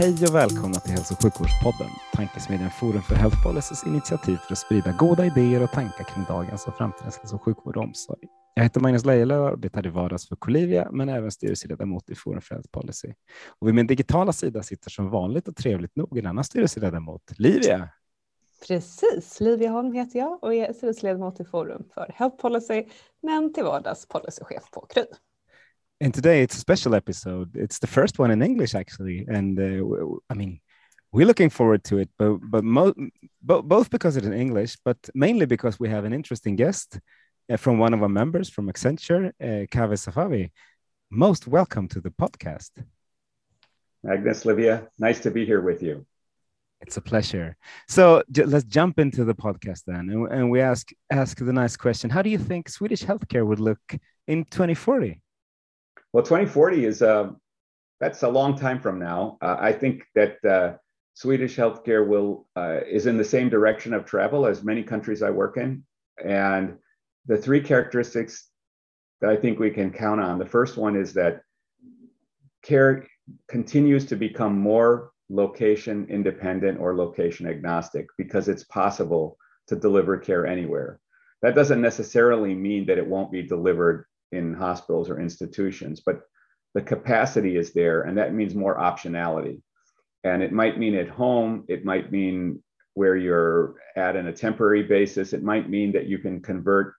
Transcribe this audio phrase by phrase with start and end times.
[0.00, 4.58] Hej och välkomna till Hälso och sjukvårdspodden, tankesmedjan Forum för Health Policys initiativ för att
[4.58, 8.18] sprida goda idéer och tankar kring dagens och framtidens hälso och sjukvård och omsorg.
[8.54, 12.40] Jag heter Magnus Lejelöw och arbetar i vardags för Colivia, men även styrelseledamot i Forum
[12.40, 13.08] för Health Policy.
[13.58, 17.88] Och vid min digitala sida sitter som vanligt och trevligt nog en annan styrelseledamot, Livia.
[18.68, 22.84] Precis, Livia Holm heter jag och är styrelseledamot i Forum för Health Policy,
[23.22, 25.04] men till vardags policychef på Kry.
[26.02, 27.54] And today it's a special episode.
[27.54, 29.26] It's the first one in English, actually.
[29.28, 30.60] And uh, I mean,
[31.12, 32.94] we're looking forward to it, but but mo-
[33.42, 36.98] bo- both because it's in English, but mainly because we have an interesting guest
[37.52, 40.50] uh, from one of our members from Accenture, uh, Kaveh Safavi.
[41.10, 42.70] Most welcome to the podcast.
[44.02, 46.06] Magnus Livia, nice to be here with you.
[46.80, 47.58] It's a pleasure.
[47.88, 52.08] So let's jump into the podcast then, and, and we ask ask the nice question:
[52.08, 53.82] How do you think Swedish healthcare would look
[54.26, 55.20] in 2040?
[56.12, 57.30] Well, 2040 is uh,
[58.00, 59.38] that's a long time from now.
[59.40, 60.76] Uh, I think that uh,
[61.14, 65.30] Swedish healthcare will uh, is in the same direction of travel as many countries I
[65.30, 65.84] work in,
[66.24, 66.78] and
[67.26, 68.48] the three characteristics
[69.20, 70.38] that I think we can count on.
[70.38, 71.42] The first one is that
[72.62, 73.06] care
[73.48, 79.36] continues to become more location independent or location agnostic because it's possible
[79.68, 80.98] to deliver care anywhere.
[81.42, 86.22] That doesn't necessarily mean that it won't be delivered in hospitals or institutions, but
[86.74, 89.60] the capacity is there, and that means more optionality.
[90.24, 92.62] And it might mean at home, it might mean
[92.94, 96.94] where you're at on a temporary basis, it might mean that you can convert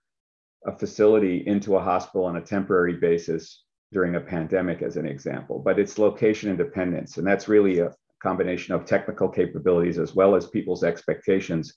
[0.66, 5.58] a facility into a hospital on a temporary basis during a pandemic, as an example.
[5.58, 10.46] But it's location independence, and that's really a combination of technical capabilities as well as
[10.46, 11.74] people's expectations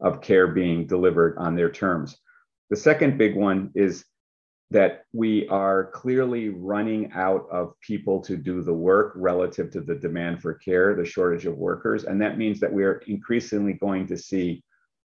[0.00, 2.16] of care being delivered on their terms.
[2.70, 4.04] The second big one is
[4.70, 9.94] that we are clearly running out of people to do the work relative to the
[9.94, 12.04] demand for care, the shortage of workers.
[12.04, 14.62] And that means that we are increasingly going to see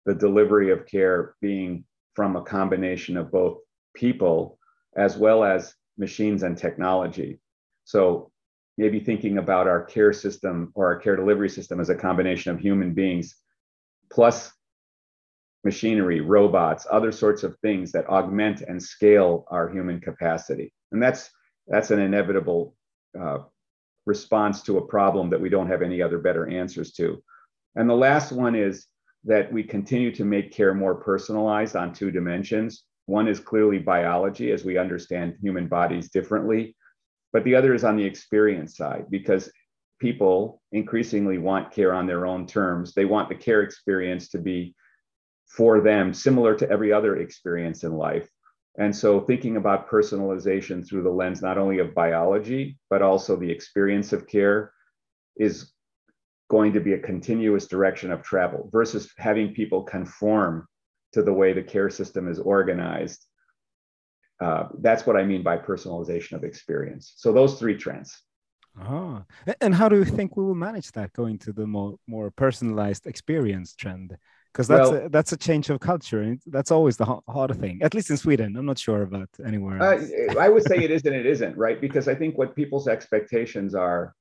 [0.07, 1.85] the delivery of care being
[2.15, 3.59] from a combination of both
[3.95, 4.59] people
[4.97, 7.41] as well as machines and technology.
[7.85, 8.31] So
[8.79, 12.61] maybe thinking about our care system or our care delivery system as a combination of
[12.61, 13.35] human beings
[14.13, 14.53] plus
[15.65, 20.73] machinery, robots, other sorts of things that augment and scale our human capacity.
[20.93, 21.31] And that's
[21.69, 22.75] that's an inevitable
[23.19, 23.39] uh,
[24.07, 27.23] response to a problem that we don't have any other better answers to.
[27.77, 28.87] And the last one is
[29.25, 32.85] that we continue to make care more personalized on two dimensions.
[33.07, 36.75] One is clearly biology, as we understand human bodies differently,
[37.33, 39.53] but the other is on the experience side, because
[40.01, 42.95] people increasingly want care on their own terms.
[42.95, 44.75] They want the care experience to be
[45.51, 48.31] for them, similar to every other experience in life.
[48.79, 53.51] And so, thinking about personalization through the lens not only of biology, but also the
[53.51, 54.73] experience of care
[55.37, 55.73] is
[56.49, 60.67] going to be a continuous direction of travel versus having people conform
[61.13, 63.25] to the way the care system is organized.
[64.41, 67.15] Uh, that's what I mean by personalization of experience.
[67.17, 68.23] So, those three trends.
[68.79, 69.25] Ah,
[69.61, 73.07] and how do you think we will manage that going to the more, more personalized
[73.09, 74.17] experience trend?
[74.53, 77.81] Because that's well, a, that's a change of culture and that's always the harder thing
[77.83, 78.57] at least in sweden.
[78.57, 81.81] I'm not sure about anywhere uh, i would say it is and it isn't right?
[81.81, 84.15] Because i think what people's expectations are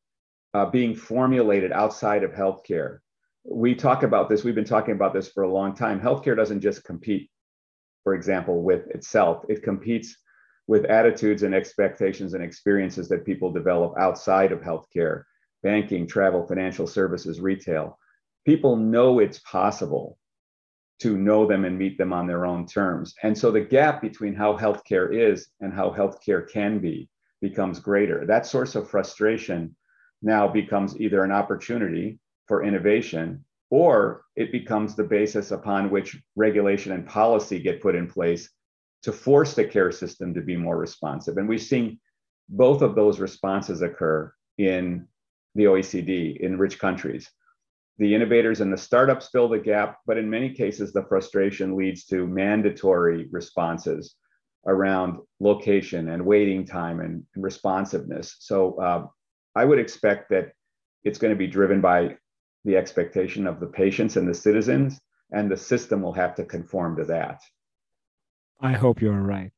[0.54, 3.00] uh, being formulated outside of healthcare.
[3.44, 6.00] We talk about this we've been talking about this for a long time.
[6.00, 7.30] Healthcare doesn't just compete
[8.04, 9.46] for example with itself.
[9.50, 10.16] It competes
[10.68, 15.24] with attitudes and expectations and experiences that people develop outside of healthcare
[15.64, 17.98] banking travel financial services retail.
[18.46, 20.19] People know it's possible
[21.00, 23.16] to know them and meet them on their own terms.
[23.24, 27.10] And so the gap between how healthcare is and how healthcare can be
[27.42, 28.26] becomes greater.
[28.26, 29.76] That source of frustration
[30.22, 36.92] now becomes either an opportunity for innovation or it becomes the basis upon which regulation
[36.92, 38.50] and policy get put in place
[39.04, 41.38] to force the care system to be more responsive.
[41.38, 42.00] And we've seen
[42.50, 45.08] both of those responses occur in
[45.56, 47.30] the OECD, in rich countries
[48.00, 52.06] the innovators and the startups fill the gap, but in many cases, the frustration leads
[52.06, 54.16] to mandatory responses
[54.66, 58.38] around location and waiting time and, and responsiveness.
[58.40, 59.08] So uh,
[59.56, 60.54] I would expect that
[61.04, 62.16] it's going to be driven by
[62.64, 65.00] the expectation of the patients and the citizens,
[65.32, 67.42] and the system will have to conform to that.
[68.62, 69.54] I hope you're right.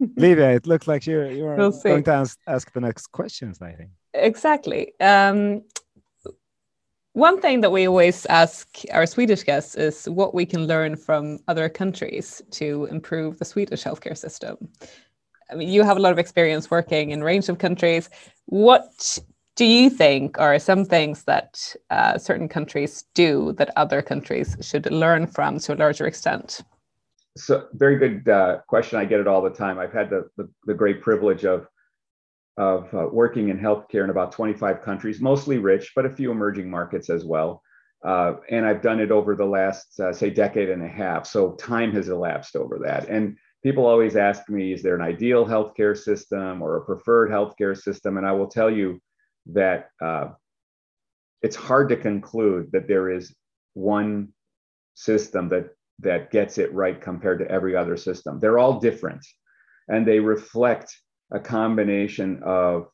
[0.16, 3.62] Livia, it looks like you're you're we'll going to ask, ask the next questions.
[3.62, 4.92] I think exactly.
[5.00, 5.62] Um,
[7.16, 11.38] one thing that we always ask our Swedish guests is what we can learn from
[11.48, 14.58] other countries to improve the Swedish healthcare system.
[15.50, 18.10] I mean, you have a lot of experience working in a range of countries.
[18.44, 19.18] What
[19.54, 24.84] do you think are some things that uh, certain countries do that other countries should
[24.92, 26.60] learn from to a larger extent?
[27.34, 28.98] So, very good uh, question.
[28.98, 29.78] I get it all the time.
[29.78, 31.66] I've had the, the, the great privilege of
[32.56, 36.70] of uh, working in healthcare in about 25 countries, mostly rich, but a few emerging
[36.70, 37.62] markets as well.
[38.04, 41.26] Uh, and I've done it over the last, uh, say, decade and a half.
[41.26, 43.08] So time has elapsed over that.
[43.08, 47.76] And people always ask me, is there an ideal healthcare system or a preferred healthcare
[47.76, 48.16] system?
[48.16, 49.00] And I will tell you
[49.46, 50.28] that uh,
[51.42, 53.34] it's hard to conclude that there is
[53.74, 54.28] one
[54.94, 55.70] system that
[56.00, 58.38] that gets it right compared to every other system.
[58.38, 59.24] They're all different,
[59.88, 60.94] and they reflect
[61.30, 62.88] a combination of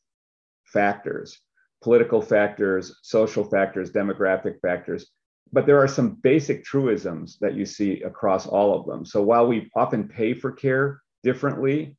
[0.65, 1.39] factors
[1.83, 5.11] political factors, social factors, demographic factors.
[5.51, 9.05] But there are some basic truisms that you see across all of them.
[9.05, 11.97] So while we often pay for care differently,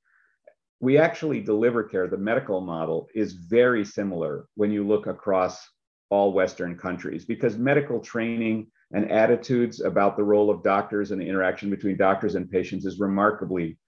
[0.80, 2.08] we actually deliver care.
[2.08, 5.62] The medical model is very similar when you look across
[6.10, 11.28] all Western countries because medical training and attitudes about the role of doctors and the
[11.28, 13.78] interaction between doctors and patients is remarkably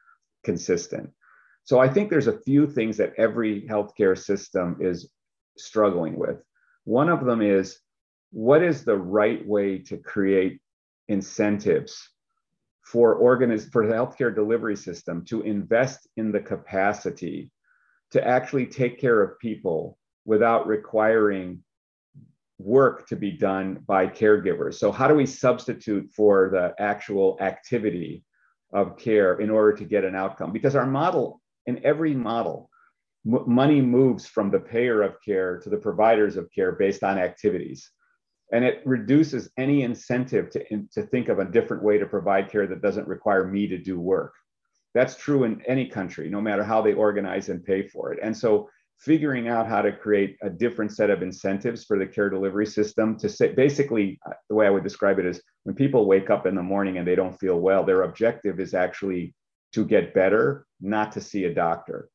[0.45, 1.11] consistent.
[1.67, 5.11] So I think there's a few things that every healthcare system is
[5.59, 6.41] struggling with.
[6.85, 7.81] One of them is
[8.31, 10.61] what is the right way to create
[11.09, 12.09] incentives
[12.85, 17.51] for organiz- for the healthcare delivery system to invest in the capacity
[18.13, 21.65] to actually take care of people without requiring
[22.59, 24.75] work to be done by caregivers.
[24.75, 28.23] So how do we substitute for the actual activity
[28.73, 30.53] of care in order to get an outcome?
[30.53, 32.71] Because our model in every model,
[33.27, 37.19] m- money moves from the payer of care to the providers of care based on
[37.19, 37.91] activities.
[38.53, 42.51] And it reduces any incentive to, in, to think of a different way to provide
[42.51, 44.33] care that doesn't require me to do work.
[44.95, 48.21] That's true in any country, no matter how they organize and pay for it.
[48.23, 48.69] And so,
[48.99, 53.15] figuring out how to create a different set of incentives for the care delivery system
[53.19, 56.47] to say basically, uh, the way I would describe it is when people wake up
[56.47, 59.35] in the morning and they don't feel well, their objective is actually
[59.77, 62.09] to get better, not to see a doctor.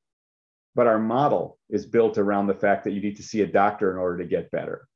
[0.74, 3.92] But our model is built around the fact that you need to see a doctor
[3.92, 4.88] in order to get better.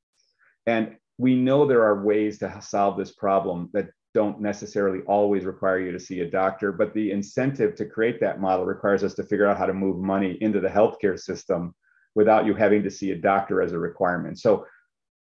[0.66, 5.78] And we know there are ways to solve this problem that don't necessarily always require
[5.78, 9.22] you to see a doctor, but the incentive to create that model requires us to
[9.22, 11.72] figure out how to move money into the healthcare system
[12.16, 14.40] without you having to see a doctor as a requirement.
[14.40, 14.66] So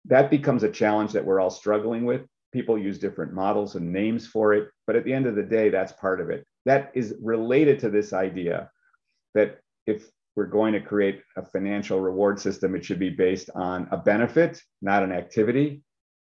[0.05, 2.21] that becomes a challenge that we're all struggling with.
[2.51, 5.69] People use different models and names for it, but at the end of the day,
[5.69, 8.69] that's part of it that is related to this idea
[9.33, 13.87] that if we're going to create a financial reward system, it should be based on
[13.91, 15.83] a benefit, not an activity,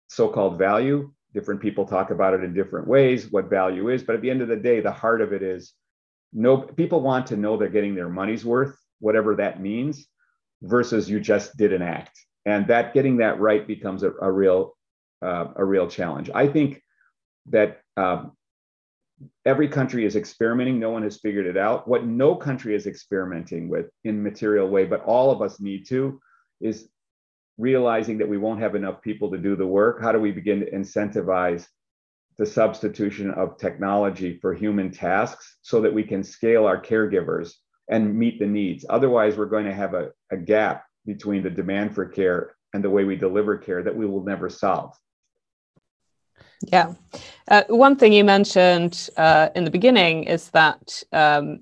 [0.08, 1.12] so called value.
[1.34, 4.04] Different people talk about it in different ways, what value is.
[4.04, 5.74] But at the end of the day, the heart of it is
[6.32, 10.08] no people want to know they're getting their money's worth, whatever that means,
[10.62, 12.20] versus you just did an act.
[12.46, 14.78] And that getting that right becomes a, a real
[15.22, 16.30] uh, a real challenge.
[16.34, 16.82] I think
[17.48, 18.34] that um,
[19.46, 20.80] every country is experimenting.
[20.80, 21.88] No one has figured it out.
[21.88, 26.20] What no country is experimenting with in material way but all of us need to
[26.62, 26.90] is
[27.58, 30.02] realizing that we won't have enough people to do the work.
[30.02, 31.68] How do we begin to incentivize
[32.38, 37.54] the substitution of technology for human tasks so that we can scale our caregivers
[37.90, 38.86] and meet the needs?
[38.90, 42.90] Otherwise we're going to have a, a gap between the demand for care and the
[42.90, 44.94] way we deliver care that we will never solve
[46.62, 46.94] yeah.
[47.48, 51.60] Uh, one thing you mentioned uh, in the beginning is that um,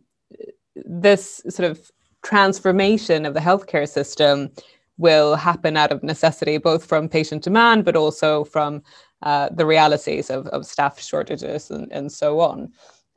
[0.76, 1.92] this sort of
[2.24, 4.50] transformation of the healthcare system
[4.98, 8.82] will happen out of necessity, both from patient demand, but also from
[9.24, 12.72] uh, the realities of, of staff shortages and, and so on.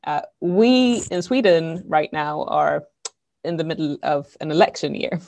[0.04, 2.84] Uh, we in Sweden right now are
[3.44, 5.20] in the middle of an election year.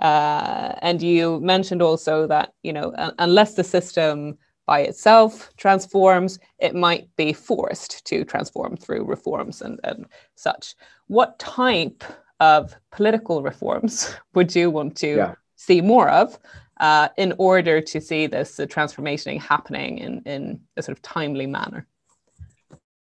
[0.00, 6.74] Uh, and you mentioned also that, you know, unless the system by itself transforms, it
[6.74, 10.06] might be forced to transform through reforms and, and
[10.36, 10.74] such.
[11.08, 12.02] What type
[12.40, 15.34] of political reforms would you want to yeah.
[15.56, 16.38] see more of
[16.80, 21.46] uh, in order to see this uh, transformation happening in, in a sort of timely
[21.46, 21.86] manner?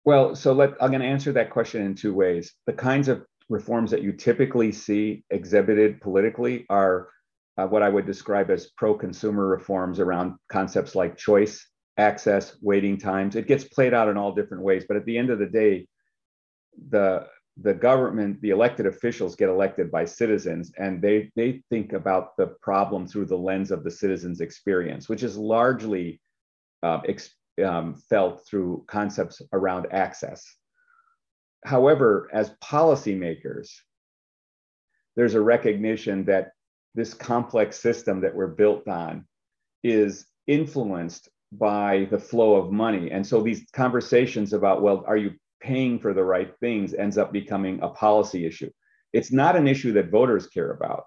[0.04, 2.54] Well, so let I'm going to answer that question in two ways.
[2.66, 7.08] The kinds of reforms that you typically see exhibited politically are
[7.58, 11.66] uh, what I would describe as pro-consumer reforms around concepts like choice,
[11.98, 13.34] access, waiting times.
[13.34, 15.86] It gets played out in all different ways, but at the end of the day,
[16.90, 17.26] the
[17.60, 22.46] the government, the elected officials get elected by citizens, and they they think about the
[22.62, 26.20] problem through the lens of the citizens' experience, which is largely
[26.84, 27.34] uh, ex-
[27.64, 30.46] um, felt through concepts around access.
[31.64, 33.70] However, as policymakers,
[35.16, 36.52] there's a recognition that
[36.98, 39.24] this complex system that we're built on
[39.82, 43.10] is influenced by the flow of money.
[43.10, 47.32] And so these conversations about, well, are you paying for the right things ends up
[47.32, 48.70] becoming a policy issue.
[49.12, 51.04] It's not an issue that voters care about.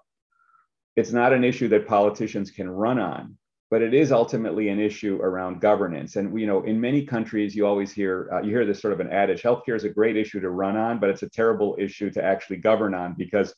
[0.96, 3.38] It's not an issue that politicians can run on,
[3.70, 6.16] but it is ultimately an issue around governance.
[6.16, 9.00] And you know, in many countries, you always hear uh, you hear this sort of
[9.00, 12.10] an adage: healthcare is a great issue to run on, but it's a terrible issue
[12.10, 13.54] to actually govern on because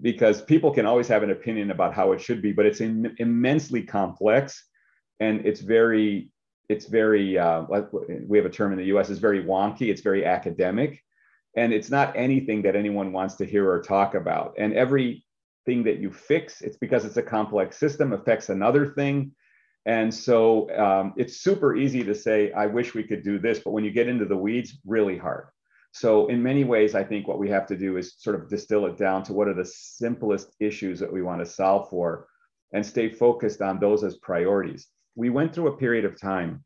[0.00, 3.14] because people can always have an opinion about how it should be, but it's in,
[3.18, 4.64] immensely complex
[5.20, 6.30] and it's very
[6.68, 7.64] it's very uh,
[8.26, 11.02] we have a term in the us is very wonky it's very academic
[11.56, 14.54] and it's not anything that anyone wants to hear or talk about.
[14.58, 15.24] And every
[15.66, 19.32] thing that you fix it's because it's a complex system affects another thing.
[19.84, 23.72] And so um, it's super easy to say i wish we could do this but
[23.72, 25.46] when you get into the weeds really hard
[25.92, 28.86] so in many ways i think what we have to do is sort of distill
[28.86, 32.26] it down to what are the simplest issues that we want to solve for
[32.72, 34.88] and stay focused on those as priorities.
[35.14, 36.64] We went through a period of time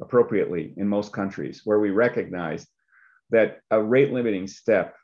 [0.00, 2.68] appropriately in most countries where we recognized
[3.30, 4.94] that a rate limiting step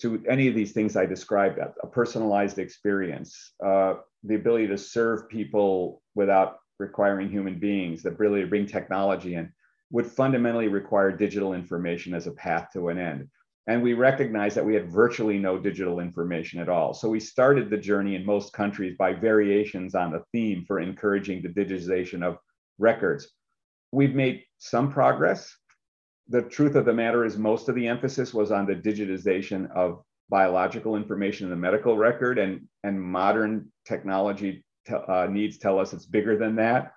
[0.00, 3.94] to any of these things I described, a personalized experience, uh,
[4.24, 9.50] the ability to serve people without requiring human beings, the ability to bring technology in,
[9.90, 13.28] would fundamentally require digital information as a path to an end.
[13.68, 16.94] And we recognized that we had virtually no digital information at all.
[16.94, 21.42] So we started the journey in most countries by variations on the theme for encouraging
[21.42, 22.38] the digitization of
[22.78, 23.28] records.
[23.90, 25.52] We've made some progress.
[26.28, 30.02] The truth of the matter is, most of the emphasis was on the digitization of
[30.28, 34.64] biological information in the medical record, and, and modern technology
[35.08, 36.92] uh, needs tell us it's bigger than that.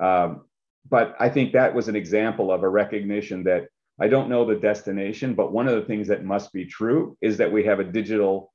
[0.00, 0.44] Um,
[0.88, 3.68] but I think that was an example of a recognition that
[4.00, 7.36] I don't know the destination, but one of the things that must be true is
[7.38, 8.52] that we have a digital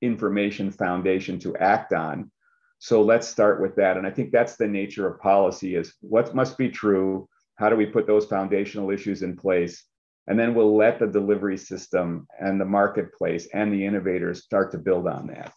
[0.00, 2.30] information foundation to act on.
[2.78, 3.96] So let's start with that.
[3.96, 7.28] And I think that's the nature of policy is what must be true?
[7.56, 9.84] How do we put those foundational issues in place?
[10.28, 14.78] And then we'll let the delivery system and the marketplace and the innovators start to
[14.78, 15.52] build on that.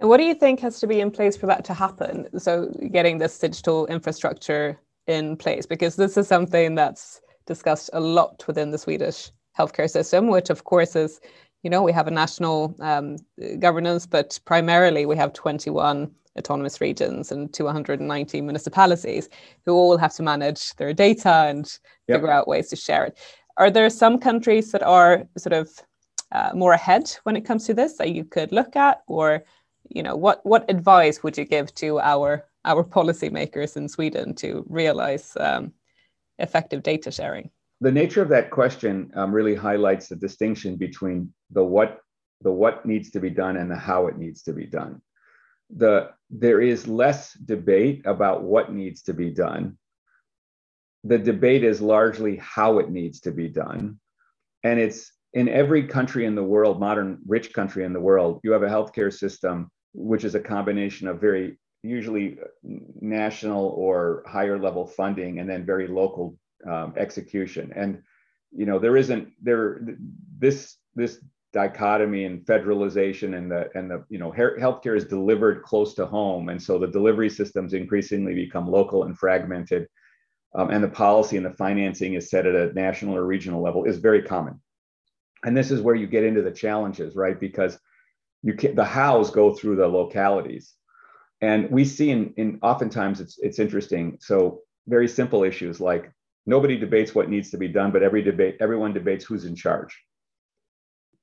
[0.00, 2.26] And what do you think has to be in place for that to happen?
[2.38, 8.42] So getting this digital infrastructure in place, because this is something that's discussed a lot
[8.46, 11.20] within the Swedish healthcare system, which of course is,
[11.62, 13.16] you know, we have a national um,
[13.58, 19.28] governance, but primarily we have 21 autonomous regions and 290 municipalities
[19.66, 21.78] who all have to manage their data and
[22.08, 22.16] yep.
[22.16, 23.18] figure out ways to share it.
[23.58, 25.68] Are there some countries that are sort of
[26.32, 29.42] uh, more ahead when it comes to this that you could look at, or
[29.90, 34.64] you know, what what advice would you give to our our policymakers in Sweden to
[34.68, 35.72] realize um,
[36.38, 37.50] effective data sharing?
[37.80, 42.00] The nature of that question um, really highlights the distinction between the what
[42.42, 45.02] the what needs to be done and the how it needs to be done.
[45.76, 49.76] The there is less debate about what needs to be done.
[51.04, 53.98] The debate is largely how it needs to be done.
[54.62, 58.52] And it's in every country in the world, modern rich country in the world, you
[58.52, 64.86] have a healthcare system which is a combination of very usually national or higher level
[64.86, 66.36] funding and then very local
[66.70, 67.72] um, execution.
[67.74, 68.02] And
[68.52, 69.80] you know there isn't there
[70.38, 75.94] this this dichotomy and federalization and the and the you know healthcare is delivered close
[75.94, 76.48] to home.
[76.48, 79.86] And so the delivery systems increasingly become local and fragmented
[80.54, 83.84] um, and the policy and the financing is set at a national or regional level
[83.84, 84.60] is very common.
[85.44, 87.38] And this is where you get into the challenges right?
[87.38, 87.78] Because
[88.42, 90.74] you can the hows go through the localities
[91.40, 94.18] and we see in, in oftentimes it's it's interesting.
[94.20, 96.10] So very simple issues like
[96.46, 99.96] nobody debates what needs to be done, but every debate everyone debates who's in charge.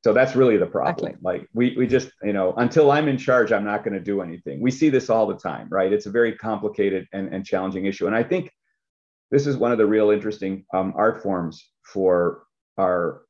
[0.03, 1.11] So that's really the problem.
[1.11, 1.19] Exactly.
[1.21, 4.21] Like we we just you know until I'm in charge, I'm not going to do
[4.21, 4.61] anything.
[4.61, 5.91] We see this all the time, right?
[5.91, 8.51] It's a very complicated and, and challenging issue, and I think
[9.29, 12.43] this is one of the real interesting um, art forms for
[12.77, 13.23] our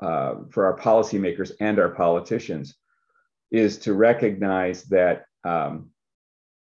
[0.00, 2.76] uh, for our policymakers and our politicians
[3.54, 5.88] is to recognize that um,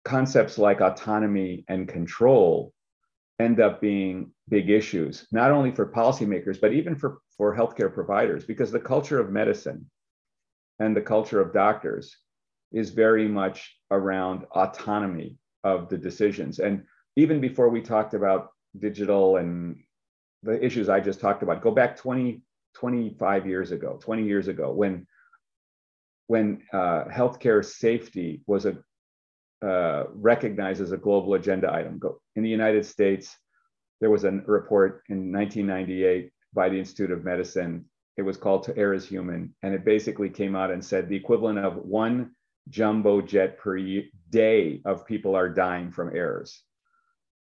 [0.04, 2.72] concepts like autonomy and control
[3.38, 8.44] end up being big issues, not only for policymakers, but even for, for healthcare providers,
[8.44, 9.88] because the culture of medicine
[10.80, 12.16] and the culture of doctors
[12.72, 16.58] is very much around autonomy of the decisions.
[16.58, 16.82] And
[17.14, 19.76] even before we talked about digital and
[20.42, 22.42] the issues I just talked about, go back 20,
[22.74, 25.06] 25 years ago, 20 years ago, when
[26.26, 28.76] when uh, healthcare safety was a
[29.62, 32.00] uh, recognized as a global agenda item.
[32.34, 33.36] In the United States,
[34.00, 37.84] there was a report in 1998 by the Institute of Medicine.
[38.16, 39.54] It was called To Err is Human.
[39.62, 42.32] And it basically came out and said the equivalent of one
[42.68, 43.78] jumbo jet per
[44.30, 46.64] day of people are dying from errors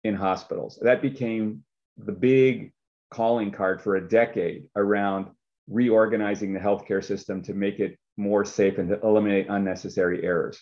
[0.04, 0.78] in hospitals.
[0.82, 1.64] That became
[1.98, 2.74] the big
[3.12, 5.28] calling card for a decade around
[5.70, 10.62] reorganizing the healthcare system to make it more safe and to eliminate unnecessary errors.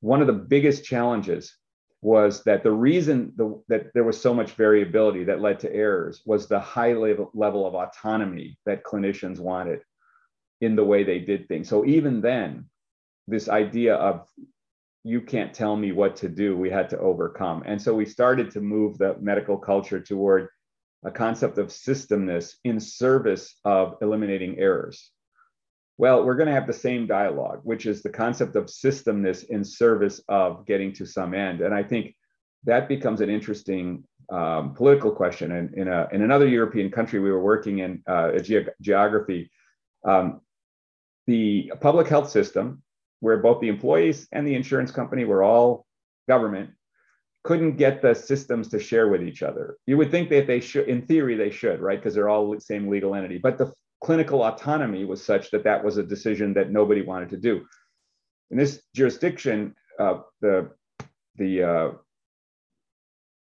[0.00, 1.54] One of the biggest challenges
[2.00, 6.22] was that the reason the, that there was so much variability that led to errors
[6.24, 9.80] was the high level, level of autonomy that clinicians wanted
[10.60, 11.68] in the way they did things.
[11.68, 12.66] So even then,
[13.26, 14.28] this idea of
[15.02, 17.62] you can't tell me what to do, we had to overcome.
[17.66, 20.48] And so we started to move the medical culture toward
[21.04, 25.10] a concept of systemness in service of eliminating errors.
[25.98, 29.64] Well, we're going to have the same dialogue, which is the concept of systemness in
[29.64, 31.62] service of getting to some end.
[31.62, 32.14] And I think
[32.64, 35.52] that becomes an interesting um, political question.
[35.52, 39.50] And in, a, in another European country, we were working in uh, ge- geography.
[40.04, 40.40] Um,
[41.26, 42.82] the public health system,
[43.20, 45.86] where both the employees and the insurance company were all
[46.28, 46.70] government,
[47.42, 49.76] couldn't get the systems to share with each other.
[49.86, 51.98] You would think that they should, in theory, they should, right?
[51.98, 53.38] Because they're all the same legal entity.
[53.38, 53.72] But the
[54.06, 57.66] clinical autonomy was such that that was a decision that nobody wanted to do.
[58.52, 60.70] In this jurisdiction, uh, the
[61.34, 61.90] the uh,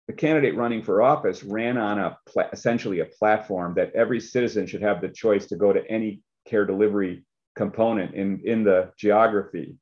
[0.07, 4.65] the candidate running for office ran on a pla- essentially a platform that every citizen
[4.65, 7.25] should have the choice to go to any care delivery
[7.57, 9.77] component in in the geography.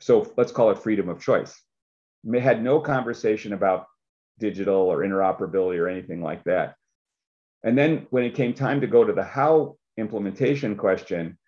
[0.00, 1.58] So let's call it freedom of choice.
[2.24, 3.86] They had no conversation about
[4.38, 6.74] digital or interoperability or anything like that.
[7.62, 11.38] And then when it came time to go to the how implementation question,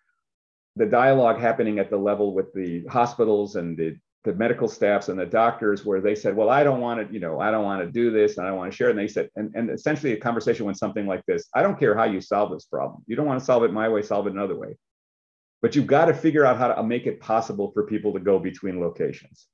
[0.77, 5.19] the dialogue happening at the level with the hospitals and the, the medical staffs and
[5.19, 7.83] the doctors where they said, well, I don't want to, you know, I don't want
[7.83, 8.91] to do this and I don't want to share.
[8.91, 11.49] And they said, and, and essentially a conversation went something like this.
[11.55, 13.03] I don't care how you solve this problem.
[13.07, 14.77] You don't want to solve it my way, solve it another way.
[15.61, 18.39] But you've got to figure out how to make it possible for people to go
[18.39, 19.47] between locations.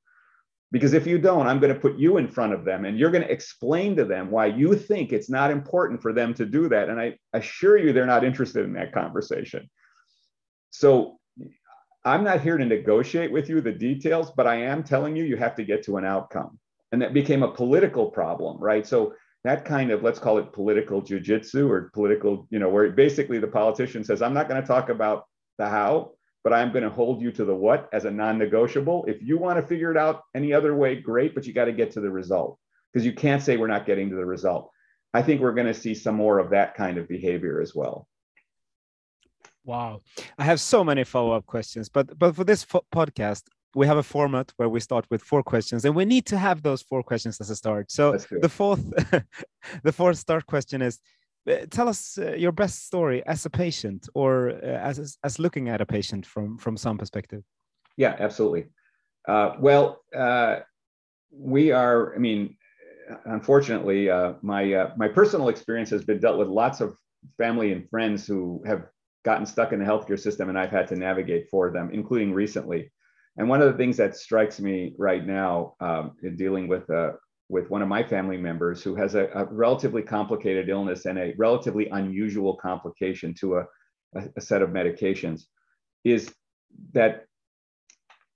[0.71, 3.09] Because if you don't, I'm going to put you in front of them and you're
[3.09, 6.69] going to explain to them why you think it's not important for them to do
[6.69, 6.89] that.
[6.89, 9.67] And I assure you, they're not interested in that conversation.
[10.69, 11.17] So
[12.05, 15.37] I'm not here to negotiate with you the details, but I am telling you, you
[15.37, 16.59] have to get to an outcome.
[16.91, 18.85] And that became a political problem, right?
[18.85, 23.39] So that kind of, let's call it political jujitsu or political, you know, where basically
[23.39, 25.25] the politician says, I'm not going to talk about
[25.57, 26.11] the how,
[26.49, 29.05] but I'm going to hold you to the what as a non negotiable.
[29.07, 31.71] If you want to figure it out any other way, great, but you got to
[31.71, 32.57] get to the result
[32.91, 34.71] because you can't say we're not getting to the result.
[35.13, 38.07] I think we're going to see some more of that kind of behavior as well.
[39.63, 40.01] Wow,
[40.39, 43.43] I have so many follow-up questions, but but for this fo- podcast,
[43.75, 46.63] we have a format where we start with four questions, and we need to have
[46.63, 47.91] those four questions as a start.
[47.91, 48.83] So the fourth,
[49.83, 50.97] the fourth start question is:
[51.69, 55.81] tell us uh, your best story as a patient or uh, as as looking at
[55.81, 57.43] a patient from from some perspective.
[57.97, 58.65] Yeah absolutely.
[59.27, 60.59] Uh, well uh,
[61.31, 62.55] we are i mean
[63.25, 66.97] unfortunately uh, my my personal experience has been dealt with lots of
[67.37, 68.85] family and friends who have
[69.25, 72.91] gotten stuck in the healthcare system and i've had to navigate for them including recently.
[73.37, 76.89] And one of the things that strikes me right now um, in dealing with
[77.49, 81.33] with one of my family members who has a, a relatively complicated illness and a
[81.37, 83.65] relatively unusual complication to a,
[84.15, 85.45] a, a set of medications
[86.05, 86.33] is
[86.93, 87.25] that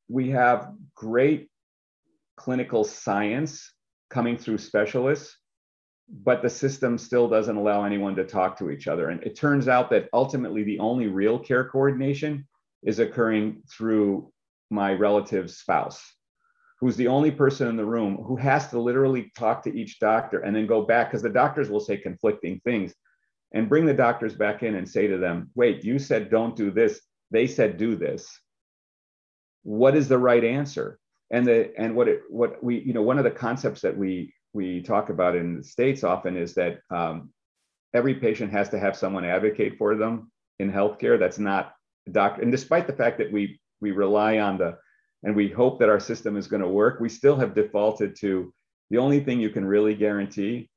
[0.10, 1.50] we have great
[2.36, 3.72] clinical science
[4.10, 5.38] coming through specialists,
[6.10, 9.10] but the system still doesn't allow anyone to talk to each other.
[9.10, 12.48] And it turns out that ultimately the only real care coordination
[12.82, 14.32] is occurring through
[14.72, 16.02] my relative's spouse
[16.84, 20.40] who's the only person in the room who has to literally talk to each doctor
[20.40, 22.94] and then go back because the doctors will say conflicting things
[23.54, 26.72] and bring the doctors back in and say to them, wait, you said don't do
[26.72, 27.00] this.
[27.32, 28.28] They said do this.
[29.62, 31.00] What is the right answer?
[31.32, 34.34] And the and what it what we you know one of the concepts that we
[34.52, 37.30] we talk about in the states often is that um,
[37.94, 41.18] every patient has to have someone advocate for them in healthcare.
[41.18, 41.76] That's not
[42.12, 42.42] doctor.
[42.42, 44.78] And despite the fact that we we rely on the
[45.24, 48.54] and we hope that our system is going to work, we still have defaulted to
[48.90, 50.70] the only thing you can really guarantee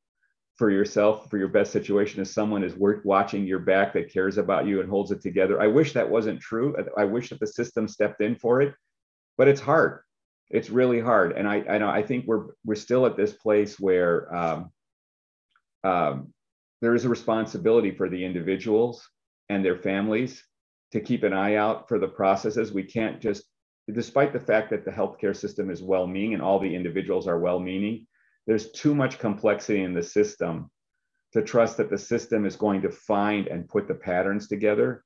[0.56, 4.38] for yourself for your best situation is someone is worth watching your back that cares
[4.38, 5.60] about you and holds it together.
[5.60, 6.74] I wish that wasn't true.
[6.96, 8.74] I wish that the system stepped in for it
[9.36, 10.00] but it's hard.
[10.50, 11.32] It's really hard.
[11.32, 14.70] And i i know i think we're we're still at this place where um,
[15.84, 16.32] um,
[16.80, 19.08] there is a responsibility for the individuals
[19.48, 20.42] and their families
[20.92, 22.72] to keep an eye out for the processes.
[22.72, 23.44] We can't just
[23.92, 28.06] despite the fact that the healthcare system is well-meaning and all the individuals are well-meaning
[28.46, 30.70] there's too much complexity in the system
[31.32, 35.04] to trust that the system is going to find and put the patterns together.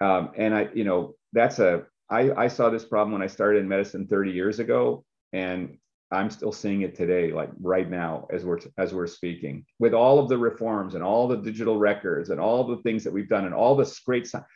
[0.00, 3.60] Um, and I, you know, that's a, I, I saw this problem when I started
[3.60, 5.76] in medicine 30 years ago, and
[6.12, 10.20] I'm still seeing it today, like right now, as we're as we're speaking, with all
[10.20, 13.44] of the reforms and all the digital records and all the things that we've done
[13.44, 14.46] and all this great science.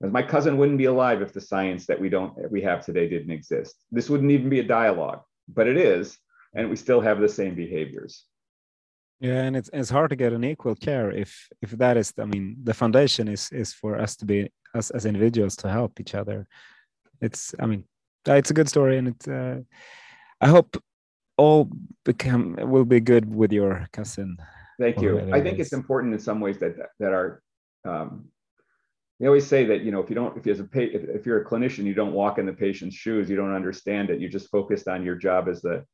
[0.00, 3.32] My cousin wouldn't be alive if the science that we don't we have today didn't
[3.32, 3.74] exist.
[3.90, 6.18] This wouldn't even be a dialogue, but it is
[6.54, 8.24] and we still have the same behaviors.
[9.20, 12.24] Yeah and it's it's hard to get an equal care if if that is i
[12.24, 16.14] mean the foundation is is for us to be us as individuals to help each
[16.14, 16.46] other.
[17.20, 17.82] It's i mean
[18.26, 19.60] it's a good story and it's uh,
[20.40, 20.76] i hope
[21.36, 21.68] all
[22.04, 24.36] become will be good with your cousin
[24.78, 25.18] thank you.
[25.32, 27.42] i think it's important in some ways that that our
[27.84, 28.26] um,
[29.20, 31.26] they always say that you know if you don't if you as a if, if
[31.26, 34.30] you're a clinician you don't walk in the patient's shoes you don't understand it you're
[34.30, 35.84] just focused on your job as the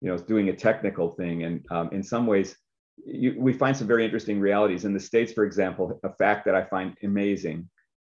[0.00, 1.44] you know, doing a technical thing.
[1.44, 2.56] And um, in some ways,
[3.04, 4.84] you, we find some very interesting realities.
[4.84, 7.68] In the States, for example, a fact that I find amazing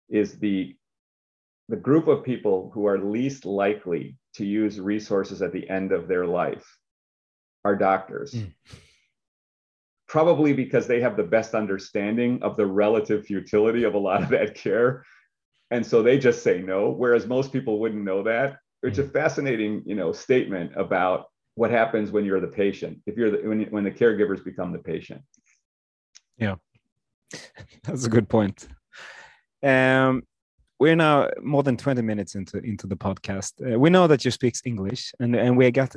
[0.08, 0.76] is the,
[1.68, 6.08] the group of people who are least likely to use resources at the end of
[6.08, 6.66] their life
[7.64, 8.34] are doctors.
[8.34, 8.52] Mm.
[10.10, 14.28] Probably because they have the best understanding of the relative futility of a lot of
[14.30, 15.04] that care.
[15.70, 18.56] And so they just say no, whereas most people wouldn't know that.
[18.82, 19.10] It's a hmm.
[19.10, 23.62] fascinating, you know, statement about what happens when you're the patient if you're the when,
[23.64, 25.20] when the caregivers become the patient
[26.38, 26.54] yeah
[27.84, 28.66] that's a good point
[29.62, 30.22] um
[30.80, 33.52] we're now more than 20 minutes into into the podcast.
[33.60, 35.94] Uh, we know that you speak english and and we got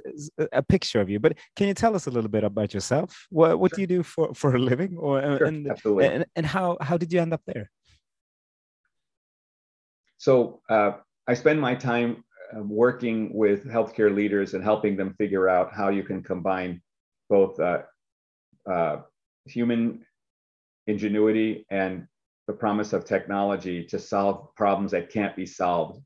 [0.51, 3.25] a picture of you but can you tell us a little bit about yourself?
[3.29, 3.75] What what sure.
[3.77, 6.97] do you do for for a living or uh, sure, and, and and how how
[6.97, 7.71] did you end up there?
[10.17, 10.91] So uh,
[11.27, 15.89] i spend my time um, working with healthcare leaders and helping them figure out how
[15.89, 16.81] you can combine
[17.29, 17.81] both uh,
[18.69, 18.97] uh,
[19.45, 20.05] human
[20.87, 22.07] ingenuity and
[22.47, 26.01] the promise of technology to solve problems that can't be solved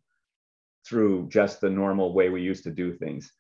[0.88, 3.32] through just the normal way we used to do things.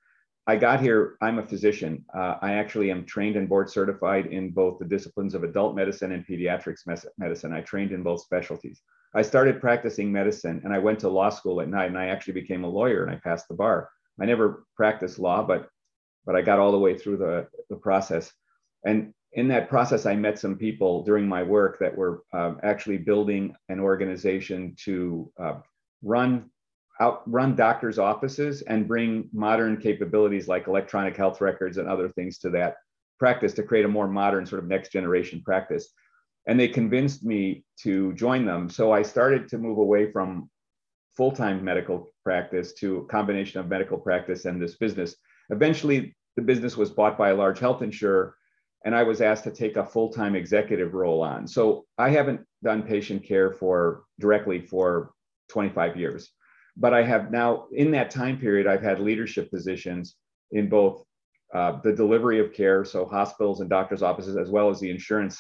[0.48, 2.06] I got here, I'm a physician.
[2.16, 6.14] Uh, I actually am trained and board certified in both the disciplines of adult medicine
[6.14, 7.54] and pediatrics medicine.
[7.54, 8.82] I trained in both specialties.
[9.14, 12.34] I started practicing medicine and I went to law school at night and I actually
[12.34, 13.90] became a lawyer and I passed the bar.
[14.22, 15.70] I never practiced law, but
[16.26, 18.32] but I got all the way through the, the process.
[18.86, 22.98] And in that process, I met some people during my work that were um, actually
[22.98, 25.56] building an organization to uh,
[26.02, 26.50] run
[27.00, 32.40] out run doctors' offices and bring modern capabilities like electronic health records and other things
[32.40, 32.78] to that
[33.20, 35.94] practice to create a more modern sort of next generation practice
[36.48, 38.70] and they convinced me to join them.
[38.70, 40.50] So I started to move away from
[41.16, 45.16] full time medical practice to a combination of medical practice and this business.
[45.50, 48.36] Eventually, the business was bought by a large health insurer,
[48.86, 51.48] and I was asked to take a full time executive role on.
[51.48, 55.12] So I haven't done patient care for directly for
[55.50, 56.30] 25 years,
[56.76, 60.16] but I have now, in that time period, I've had leadership positions
[60.52, 61.04] in both
[61.54, 65.40] uh, the delivery of care, so hospitals and doctors' offices, as well as the insurance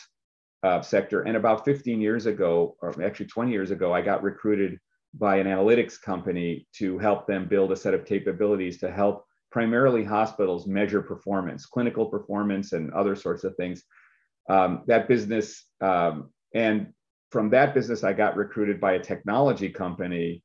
[0.63, 1.21] uh, sector.
[1.21, 4.79] And about 15 years ago, or actually 20 years ago, I got recruited
[5.13, 9.25] by an analytics company to help them build a set of capabilities to help
[9.57, 13.83] primarily hospitals measure performance, clinical performance, and other sorts of things.
[14.47, 16.93] Um, that business, um, and
[17.31, 20.43] from that business, I got recruited by a technology company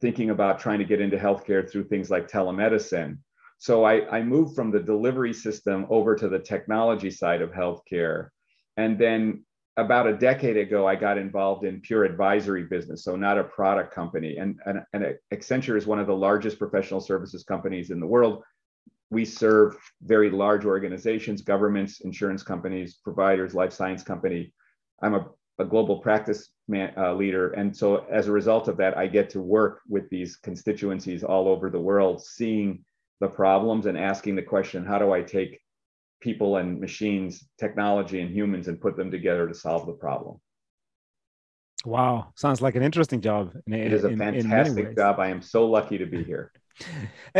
[0.00, 3.18] thinking about trying to get into healthcare through things like telemedicine.
[3.58, 8.28] So I, I moved from the delivery system over to the technology side of healthcare
[8.76, 9.44] and then
[9.80, 13.94] about a decade ago, I got involved in pure advisory business, so not a product
[13.94, 14.36] company.
[14.38, 18.42] And, and, and Accenture is one of the largest professional services companies in the world.
[19.10, 24.52] We serve very large organizations, governments, insurance companies, providers, life science company.
[25.02, 25.26] I'm a,
[25.58, 27.50] a global practice man, uh, leader.
[27.52, 31.48] And so as a result of that, I get to work with these constituencies all
[31.48, 32.84] over the world, seeing
[33.20, 35.59] the problems and asking the question, how do I take
[36.20, 40.40] people and machines, technology and humans, and put them together to solve the problem.
[41.84, 43.54] Wow, sounds like an interesting job.
[43.66, 45.18] In, it is a fantastic job.
[45.18, 46.52] I am so lucky to be here.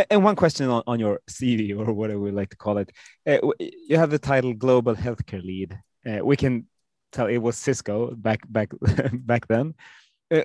[0.09, 2.91] And one question on, on your CV or whatever we like to call it,
[3.27, 5.79] uh, you have the title Global Healthcare Lead.
[6.05, 6.67] Uh, we can
[7.11, 8.69] tell it was Cisco back back
[9.13, 9.73] back then.
[10.29, 10.43] Uh,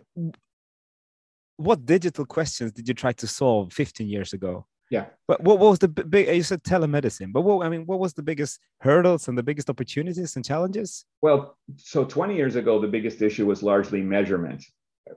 [1.56, 4.66] what digital questions did you try to solve 15 years ago?
[4.90, 5.06] Yeah.
[5.26, 6.28] But what, what was the big?
[6.28, 9.68] You said telemedicine, but what I mean, what was the biggest hurdles and the biggest
[9.68, 11.04] opportunities and challenges?
[11.22, 14.64] Well, so 20 years ago, the biggest issue was largely measurement.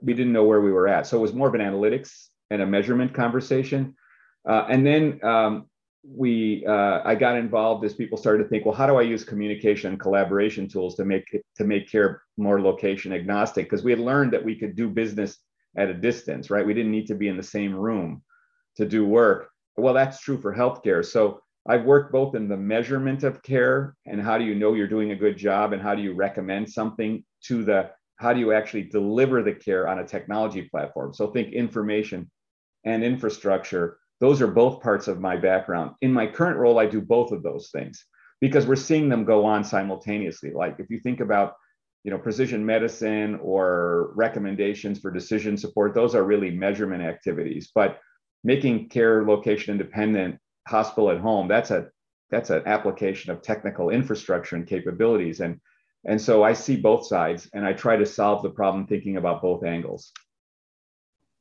[0.02, 2.62] We didn't know where we were at, so it was more of an analytics and
[2.62, 3.96] a measurement conversation.
[4.48, 5.68] Uh, and then um,
[6.08, 9.24] we, uh, I got involved as people started to think, well, how do I use
[9.24, 11.26] communication and collaboration tools to make
[11.58, 13.66] to make care more location agnostic?
[13.66, 15.38] Because we had learned that we could do business
[15.78, 16.66] at a distance, right?
[16.66, 18.24] We didn't need to be in the same room
[18.78, 19.50] to do work.
[19.80, 21.06] Well, that's true for healthcare.
[21.06, 24.88] So I've worked both in the measurement of care and how do you know you're
[24.88, 28.52] doing a good job and how do you recommend something to the how do you
[28.52, 31.14] actually deliver the care on a technology platform?
[31.14, 32.30] So think information
[32.84, 33.98] and infrastructure.
[34.20, 35.92] Those are both parts of my background.
[36.02, 38.06] In my current role, I do both of those things
[38.42, 40.52] because we're seeing them go on simultaneously.
[40.52, 41.54] Like if you think about
[42.04, 48.00] you know precision medicine or recommendations for decision support those are really measurement activities but
[48.44, 51.88] making care location independent hospital at home that's a
[52.30, 55.60] that's an application of technical infrastructure and capabilities and
[56.06, 59.42] and so i see both sides and i try to solve the problem thinking about
[59.42, 60.12] both angles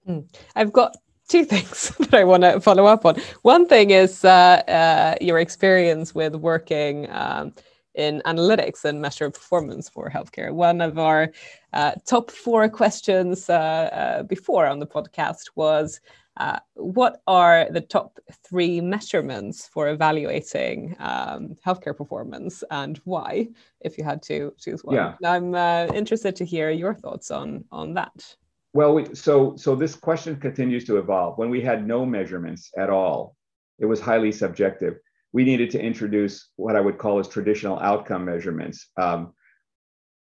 [0.07, 0.21] hmm.
[0.57, 0.97] i've got
[1.29, 5.39] two things that i want to follow up on one thing is uh, uh, your
[5.39, 7.53] experience with working um,
[7.99, 10.53] in analytics and measure performance for healthcare.
[10.53, 11.33] One of our
[11.73, 16.01] uh, top four questions uh, uh, before on the podcast was
[16.39, 23.49] uh, what are the top three measurements for evaluating um, healthcare performance and why,
[23.81, 24.97] if you had to choose one?
[24.97, 25.15] Yeah.
[25.25, 28.37] I'm uh, interested to hear your thoughts on, on that.
[28.73, 31.39] Well, we, so so this question continues to evolve.
[31.39, 33.35] When we had no measurements at all,
[33.79, 34.99] it was highly subjective
[35.33, 38.89] we needed to introduce what I would call as traditional outcome measurements.
[38.97, 39.35] Um,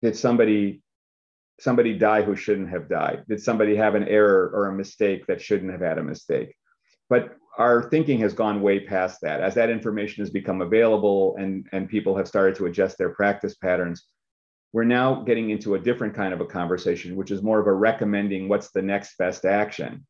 [0.02, 0.82] did somebody
[1.60, 3.24] somebody die who shouldn't have died?
[3.28, 6.54] Did somebody have an error or a mistake that shouldn't have had a mistake?
[7.08, 9.40] But our thinking has gone way past that.
[9.40, 13.54] As that information has become available and, and people have started to adjust their practice
[13.54, 14.04] patterns,
[14.72, 17.72] we're now getting into a different kind of a conversation, which is more of a
[17.72, 20.04] recommending what's the next best action,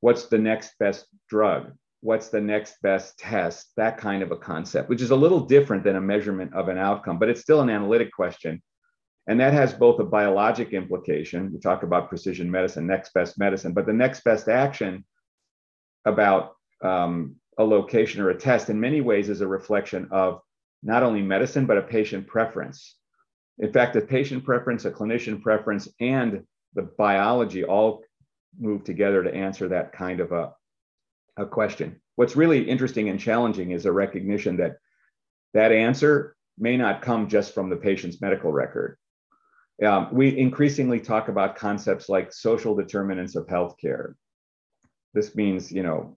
[0.00, 4.88] what's the next best drug, what's the next best test, that kind of a concept,
[4.88, 7.70] which is a little different than a measurement of an outcome, but it's still an
[7.70, 8.60] analytic question.
[9.26, 11.52] And that has both a biologic implication.
[11.52, 15.04] We talk about precision medicine, next best medicine, but the next best action
[16.04, 20.40] about um, a location or a test in many ways is a reflection of
[20.82, 22.96] not only medicine, but a patient preference.
[23.58, 26.42] In fact, a patient preference, a clinician preference, and
[26.74, 28.02] the biology all
[28.58, 30.52] move together to answer that kind of a,
[31.36, 32.00] a question.
[32.16, 34.76] What's really interesting and challenging is a recognition that
[35.54, 38.98] that answer may not come just from the patient's medical record.
[39.84, 44.14] Um, we increasingly talk about concepts like social determinants of healthcare.
[45.14, 46.16] This means, you know,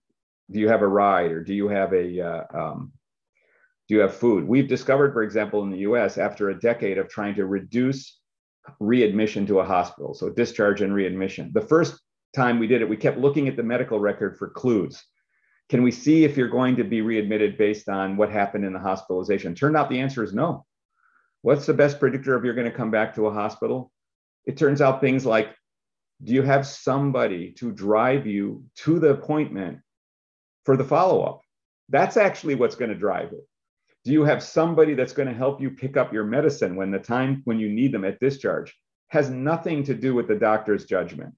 [0.52, 2.94] do you have a ride or do you have a uh, um,
[3.88, 4.48] do you have food?
[4.48, 8.20] We've discovered, for example, in the U.S., after a decade of trying to reduce
[8.80, 11.52] readmission to a hospital, so discharge and readmission.
[11.54, 12.00] The first
[12.36, 15.04] time we did it, we kept looking at the medical record for clues.
[15.70, 18.80] Can we see if you're going to be readmitted based on what happened in the
[18.80, 19.56] hospitalization?
[19.56, 20.66] Turned out the answer is no.
[21.46, 23.92] What's the best predictor of you're going to come back to a hospital?
[24.48, 25.56] It turns out things like
[26.24, 29.78] do you have somebody to drive you to the appointment
[30.64, 31.42] for the follow up?
[31.90, 33.48] That's actually what's going to drive it.
[34.06, 36.98] Do you have somebody that's going to help you pick up your medicine when the
[36.98, 38.76] time when you need them at discharge?
[39.10, 41.36] Has nothing to do with the doctor's judgment.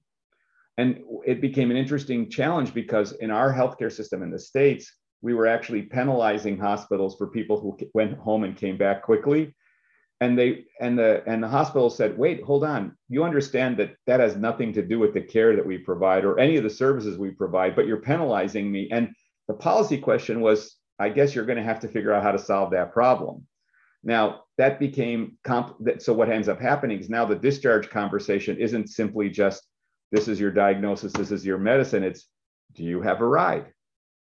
[0.78, 4.90] And it became an interesting challenge because in our healthcare system in the States,
[5.20, 9.54] we were actually penalizing hospitals for people who went home and came back quickly.
[10.20, 12.96] And they and the and the hospital said, wait, hold on.
[13.08, 16.38] You understand that that has nothing to do with the care that we provide or
[16.38, 18.88] any of the services we provide, but you're penalizing me.
[18.90, 19.14] And
[19.46, 22.38] the policy question was, I guess you're going to have to figure out how to
[22.38, 23.46] solve that problem.
[24.02, 28.88] Now that became comp- so what ends up happening is now the discharge conversation isn't
[28.88, 29.66] simply just
[30.10, 32.02] this is your diagnosis, this is your medicine.
[32.02, 32.26] It's
[32.74, 33.72] do you have a ride?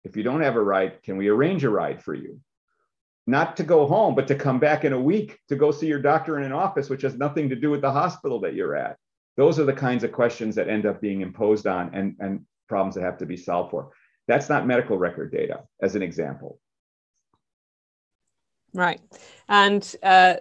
[0.03, 2.39] If you don't have a ride, can we arrange a ride for you?
[3.27, 6.01] Not to go home, but to come back in a week to go see your
[6.01, 8.97] doctor in an office, which has nothing to do with the hospital that you're at.
[9.35, 12.95] Those are the kinds of questions that end up being imposed on and, and problems
[12.95, 13.89] that have to be solved for.
[14.27, 16.59] That's not medical record data, as an example.
[18.73, 18.99] Right.
[19.47, 20.35] And uh,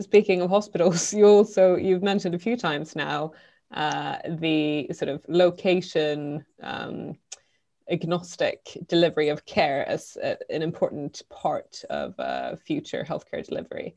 [0.00, 3.32] speaking of hospitals, you also you've mentioned a few times now
[3.72, 7.18] uh, the sort of location um,
[7.90, 13.94] agnostic delivery of care as a, an important part of uh, future healthcare delivery.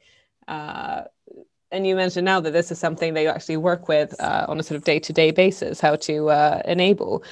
[0.48, 1.04] Uh,
[1.72, 4.60] and you mentioned now that this is something that you actually work with uh, on
[4.60, 7.24] a sort of day-to-day basis, how to uh, enable.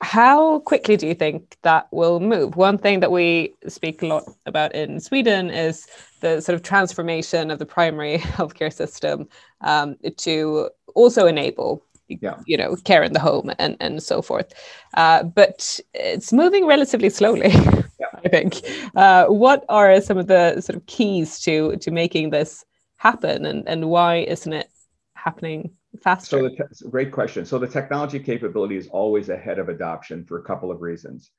[0.00, 2.56] How quickly do you think that will move?
[2.56, 5.86] One thing that we speak a lot about in Sweden is
[6.20, 9.28] the sort of transformation of the primary healthcare system
[9.60, 11.84] um, to also enable
[12.20, 12.38] yeah.
[12.46, 14.52] you know care in the home and and so forth.
[14.94, 18.06] Uh, but it's moving relatively slowly yeah.
[18.24, 18.60] i think.
[18.94, 22.64] Uh, what are some of the sort of keys to to making this
[22.96, 24.68] happen and and why isn't it
[25.14, 25.70] happening
[26.02, 26.38] faster?
[26.38, 27.44] so the great question.
[27.44, 31.30] So the technology capability is always ahead of adoption for a couple of reasons.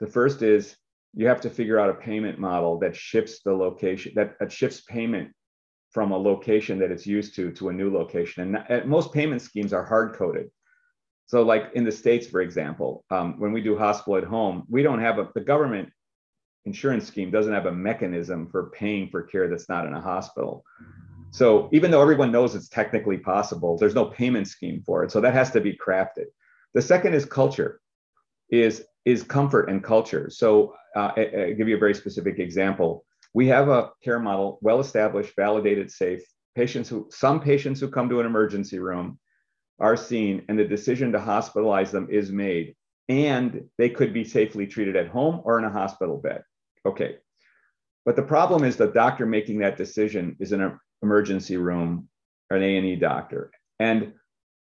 [0.00, 0.76] The first is
[1.14, 4.80] you have to figure out a payment model that shifts the location that, that shifts
[4.80, 5.32] payment
[5.92, 8.42] from a location that it's used to to a new location.
[8.42, 10.50] And, and most payment schemes are hard coded.
[11.26, 14.82] So, like in the states, for example, um, when we do hospital at home, we
[14.82, 15.90] don't have a the government
[16.64, 20.64] insurance scheme doesn't have a mechanism for paying for care that's not in a hospital.
[21.30, 25.10] So even though everyone knows it's technically possible, there's no payment scheme for it.
[25.10, 26.26] So that has to be crafted.
[26.74, 27.80] The second is culture,
[28.50, 30.30] is is comfort and culture.
[30.30, 34.58] So uh, I, I give you a very specific example we have a care model,
[34.60, 36.22] well established, validated, safe.
[36.54, 39.18] Patients who, some patients who come to an emergency room
[39.80, 42.74] are seen, and the decision to hospitalize them is made,
[43.08, 46.42] and they could be safely treated at home or in a hospital bed.
[46.84, 47.16] Okay.
[48.04, 52.08] But the problem is the doctor making that decision is an emergency room
[52.50, 53.50] or an A&E doctor.
[53.78, 54.12] And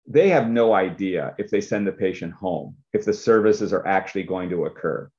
[0.06, 4.24] they have no idea if they send the patient home, if the services are actually
[4.24, 5.10] going to occur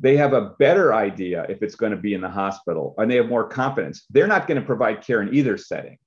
[0.00, 3.16] they have a better idea if it's going to be in the hospital and they
[3.16, 4.04] have more confidence.
[4.10, 5.98] They're not going to provide care in either setting.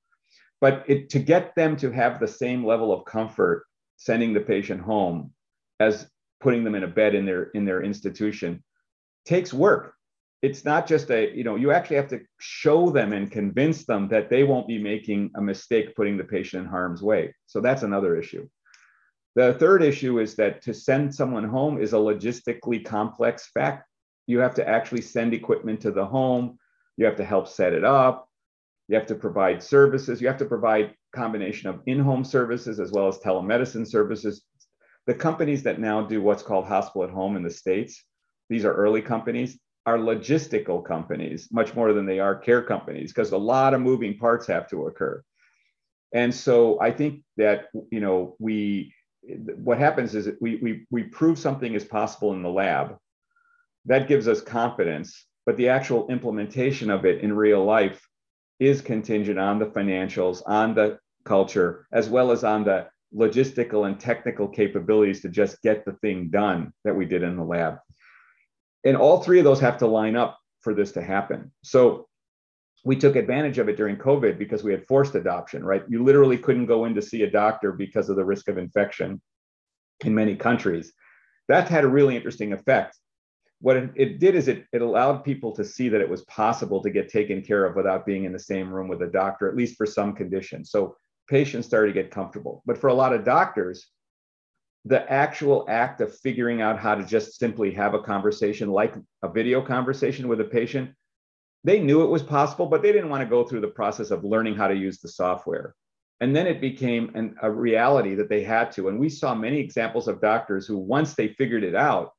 [0.62, 3.66] But it, to get them to have the same level of comfort
[3.98, 5.32] sending the patient home
[5.80, 6.08] as
[6.40, 8.64] putting them in a bed in their in their institution
[9.26, 9.94] takes work.
[10.42, 14.08] It's not just a, you know, you actually have to show them and convince them
[14.10, 17.36] that they won't be making a mistake putting the patient in harm's way.
[17.46, 18.48] So that's another issue.
[19.36, 23.88] The third issue is that to send someone home is a logistically complex fact.
[24.28, 26.58] You have to actually send equipment to the home.
[26.98, 28.28] You have to help set it up.
[28.88, 30.20] You have to provide services.
[30.20, 34.44] You have to provide combination of in-home services as well as telemedicine services.
[35.08, 38.04] The companies that now do what's called hospital at home in the States,
[38.50, 43.32] these are early companies, are logistical companies much more than they are care companies because
[43.32, 45.24] a lot of moving parts have to occur.
[46.14, 51.38] And so I think that, you know, we what happens is we, we, we prove
[51.38, 52.98] something is possible in the lab.
[53.86, 58.06] That gives us confidence, but the actual implementation of it in real life
[58.60, 64.00] is contingent on the financials, on the culture, as well as on the logistical and
[64.00, 67.78] technical capabilities to just get the thing done that we did in the lab.
[68.84, 71.52] And all three of those have to line up for this to happen.
[71.64, 72.08] So
[72.84, 75.84] we took advantage of it during COVID because we had forced adoption, right?
[75.88, 79.22] You literally couldn't go in to see a doctor because of the risk of infection
[80.04, 80.92] in many countries.
[81.48, 82.98] That had a really interesting effect.
[83.60, 86.90] What it, did is it, it allowed people to see that it was possible to
[86.90, 89.78] get taken care of without being in the same room with a doctor, at least
[89.78, 90.72] for some conditions.
[90.72, 90.96] So
[91.30, 92.64] patients started to get comfortable.
[92.66, 93.86] But for a lot of doctors,
[94.86, 99.30] the actual act of figuring out how to just simply have a conversation like a
[99.30, 100.90] video conversation with a patient
[101.64, 104.24] they knew it was possible, but they didn't want to go through the process of
[104.24, 105.76] learning how to use the software.
[106.20, 108.90] And then it became an, a reality that they had to.
[108.90, 112.12] And we saw many examples of doctors who, once they figured it out,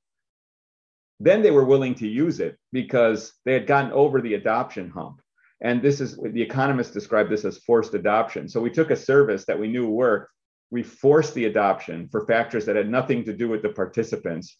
[1.20, 5.20] then they were willing to use it because they had gotten over the adoption hump.
[5.60, 8.48] And this is the economists describe this as forced adoption.
[8.48, 10.32] So we took a service that we knew worked,
[10.70, 14.56] we forced the adoption for factors that had nothing to do with the participants.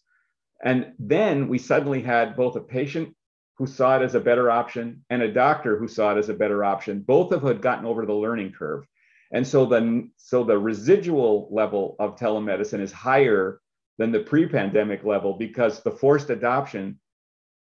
[0.63, 3.13] And then we suddenly had both a patient
[3.55, 6.33] who saw it as a better option and a doctor who saw it as a
[6.33, 7.01] better option.
[7.01, 8.87] Both of who had gotten over the learning curve.
[9.31, 13.59] And so the, so the residual level of telemedicine is higher
[13.97, 16.99] than the pre-pandemic level because the forced adoption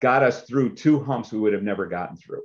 [0.01, 2.43] got us through two humps we would have never gotten through.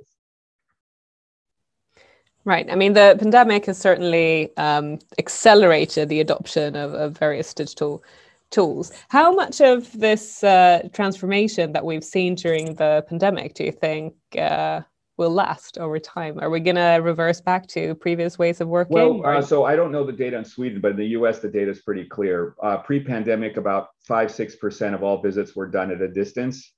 [2.45, 2.71] Right.
[2.71, 8.03] I mean, the pandemic has certainly um, accelerated the adoption of, of various digital
[8.51, 8.91] tools.
[9.09, 14.13] How much of this uh, transformation that we've seen during the pandemic do you think
[14.37, 14.81] uh,
[15.17, 16.39] will last over time?
[16.39, 18.95] Are we going to reverse back to previous ways of working?
[18.95, 21.49] Well, uh, so I don't know the data in Sweden, but in the US, the
[21.49, 22.55] data is pretty clear.
[22.61, 26.73] Uh, Pre pandemic, about 5 6% of all visits were done at a distance,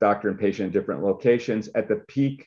[0.00, 1.68] doctor and patient in different locations.
[1.74, 2.46] At the peak,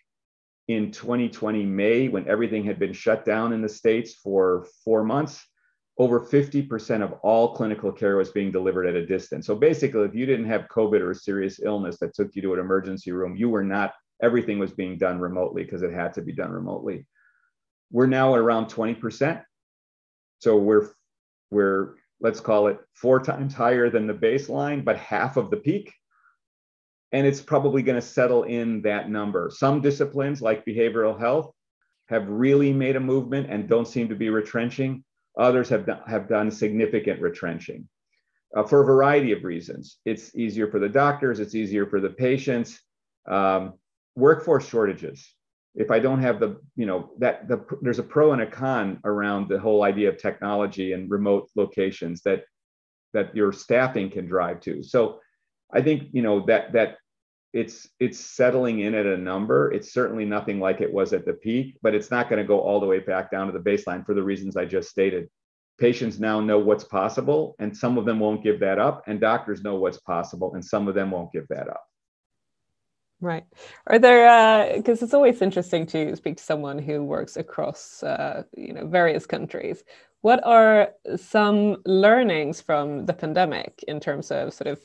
[0.67, 5.43] in 2020 May, when everything had been shut down in the States for four months,
[5.99, 9.45] over 50% of all clinical care was being delivered at a distance.
[9.45, 12.53] So basically, if you didn't have COVID or a serious illness that took you to
[12.53, 13.93] an emergency room, you were not,
[14.23, 17.05] everything was being done remotely because it had to be done remotely.
[17.91, 19.43] We're now at around 20%.
[20.39, 20.87] So we're,
[21.51, 25.93] we're, let's call it four times higher than the baseline, but half of the peak.
[27.11, 29.51] And it's probably going to settle in that number.
[29.53, 31.51] Some disciplines like behavioral health
[32.07, 35.03] have really made a movement and don't seem to be retrenching
[35.39, 37.87] Others have done, have done significant retrenching
[38.55, 39.97] uh, for a variety of reasons.
[40.05, 42.79] It's easier for the doctors, it's easier for the patients.
[43.27, 43.73] Um,
[44.15, 45.25] workforce shortages.
[45.75, 48.99] If I don't have the, you know, that the, there's a pro and a con
[49.05, 52.43] around the whole idea of technology and remote locations that
[53.13, 54.83] that your staffing can drive to.
[54.83, 55.19] So
[55.73, 56.97] I think you know that that
[57.53, 59.71] it's it's settling in at a number.
[59.71, 62.59] It's certainly nothing like it was at the peak, but it's not going to go
[62.59, 65.29] all the way back down to the baseline for the reasons I just stated.
[65.79, 69.63] Patients now know what's possible, and some of them won't give that up, and doctors
[69.63, 71.83] know what's possible, and some of them won't give that up.
[73.21, 73.45] Right.
[73.87, 78.43] Are there because uh, it's always interesting to speak to someone who works across uh,
[78.55, 79.83] you know various countries.
[80.21, 84.79] What are some learnings from the pandemic in terms of sort of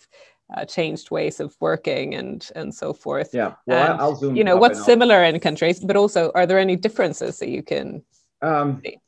[0.55, 3.31] uh, changed ways of working and and so forth.
[3.33, 4.37] Yeah, well, and, I'll zoom.
[4.37, 8.03] You know, what's similar in countries, but also are there any differences that you can
[8.43, 8.99] um, see?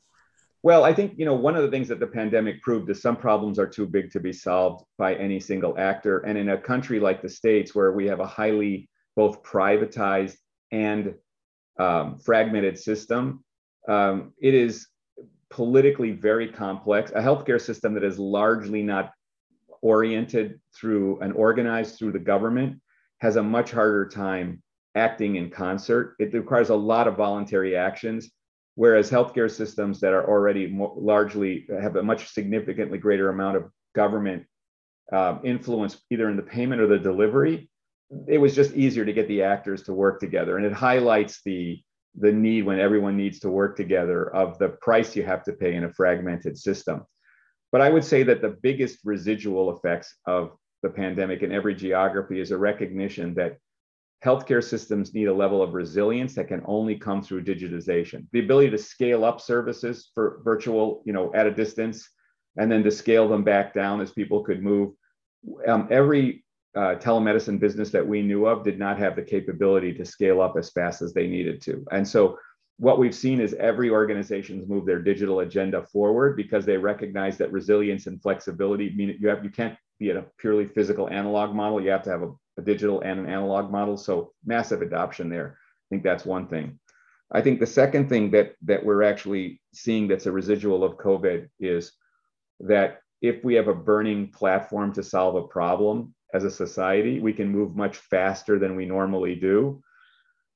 [0.63, 3.15] Well, I think you know one of the things that the pandemic proved is some
[3.15, 6.99] problems are too big to be solved by any single actor, and in a country
[6.99, 10.37] like the states where we have a highly both privatized
[10.71, 11.13] and
[11.79, 13.43] um, fragmented system,
[13.87, 14.87] um, it is
[15.49, 17.11] politically very complex.
[17.11, 19.11] A healthcare system that is largely not
[19.81, 22.79] oriented through and organized through the government
[23.19, 24.61] has a much harder time
[24.95, 26.15] acting in concert.
[26.19, 28.31] It requires a lot of voluntary actions,
[28.75, 33.69] whereas healthcare systems that are already more, largely have a much significantly greater amount of
[33.95, 34.45] government
[35.11, 37.69] uh, influence, either in the payment or the delivery,
[38.27, 41.81] it was just easier to get the actors to work together, and it highlights the
[42.19, 45.75] the need when everyone needs to work together of the price you have to pay
[45.75, 47.05] in a fragmented system.
[47.71, 50.51] But I would say that the biggest residual effects of
[50.83, 53.57] the pandemic in every geography is a recognition that
[54.23, 58.25] healthcare systems need a level of resilience that can only come through digitization.
[58.31, 62.09] The ability to scale up services for virtual, you know, at a distance,
[62.57, 64.93] and then to scale them back down as people could move.
[65.67, 66.43] Um, every
[66.75, 70.57] uh, telemedicine business that we knew of did not have the capability to scale up
[70.57, 71.85] as fast as they needed to.
[71.91, 72.37] And so
[72.79, 77.51] what we've seen is every organization's move their digital agenda forward because they recognize that
[77.51, 81.81] resilience and flexibility mean you have you can't be in a purely physical analog model.
[81.81, 83.97] You have to have a, a, digital and an analog model.
[83.97, 85.57] So massive adoption there.
[85.57, 86.77] I think that's one thing.
[87.31, 91.49] I think the second thing that that we're actually seeing that's a residual of covid
[91.59, 91.93] is
[92.59, 97.33] that if we have a burning platform to solve a problem as a society we
[97.33, 99.81] can move much faster than we normally do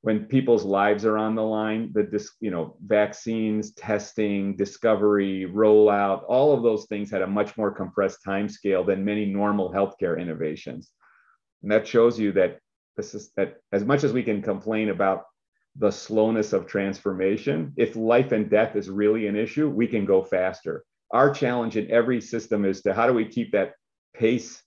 [0.01, 6.23] when people's lives are on the line the dis, you know vaccines testing discovery rollout
[6.27, 10.19] all of those things had a much more compressed time scale than many normal healthcare
[10.19, 10.91] innovations.
[11.61, 12.59] And that shows you that
[12.97, 15.23] this is that as much as we can complain about
[15.77, 20.23] the slowness of transformation if life and death is really an issue we can go
[20.23, 20.83] faster.
[21.11, 23.73] Our challenge in every system is to how do we keep that
[24.13, 24.61] pace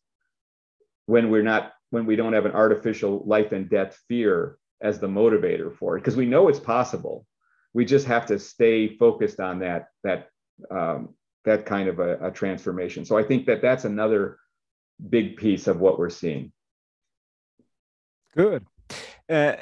[1.07, 5.07] when we're not when we don't have an artificial life and death fear as the
[5.07, 7.27] motivator for it because we know it's possible.
[7.73, 10.29] We just have to stay focused on that that
[10.71, 11.15] um,
[11.45, 13.05] that kind of a, a transformation.
[13.05, 14.39] So I think that that's another
[15.09, 16.53] big piece of what we're seeing.
[18.37, 18.65] Good.
[19.29, 19.57] Uh,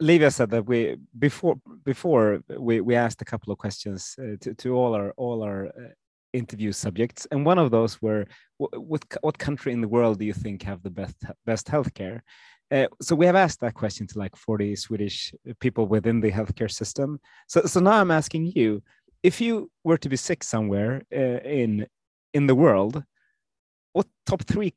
[0.00, 4.54] Livia said that we before before we, we asked a couple of questions uh, to,
[4.54, 5.92] to all our all our uh,
[6.32, 8.26] interview subjects, and one of those were
[8.58, 11.16] what what country in the world do you think have the best
[11.46, 12.20] best healthcare?
[12.72, 16.70] Uh, so we have asked that question to like 40 Swedish people within the healthcare
[16.70, 17.20] system.
[17.46, 18.82] So, so now I'm asking you,
[19.22, 21.86] if you were to be sick somewhere uh, in
[22.32, 23.04] in the world,
[23.92, 24.72] what top three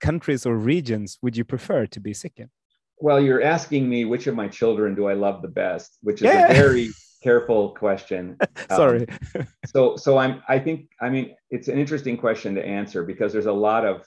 [0.00, 2.50] countries or regions would you prefer to be sick in?
[2.98, 6.26] Well, you're asking me which of my children do I love the best, which is
[6.26, 6.48] yeah.
[6.48, 6.90] a very
[7.22, 8.36] careful question.
[8.70, 9.06] Sorry.
[9.36, 10.42] Um, so, so I'm.
[10.48, 10.88] I think.
[11.00, 14.04] I mean, it's an interesting question to answer because there's a lot of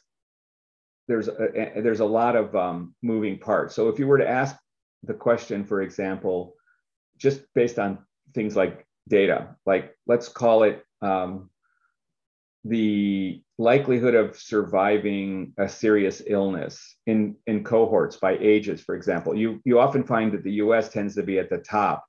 [1.07, 3.75] there's a, there's a lot of um, moving parts.
[3.75, 4.55] So if you were to ask
[5.03, 6.55] the question, for example,
[7.17, 7.99] just based on
[8.33, 11.49] things like data, like let's call it um,
[12.65, 19.61] the likelihood of surviving a serious illness in, in cohorts by ages, for example, you,
[19.63, 22.05] you often find that the US tends to be at the top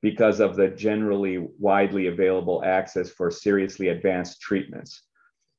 [0.00, 5.02] because of the generally widely available access for seriously advanced treatments.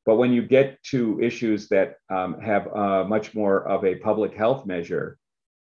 [0.09, 4.33] But when you get to issues that um, have uh, much more of a public
[4.33, 5.19] health measure,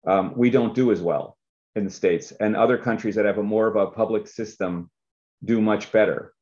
[0.09, 1.37] um, we don't do as well
[1.77, 2.33] in the States.
[2.33, 4.91] And other countries that have a more of a public system
[5.45, 6.33] do much better.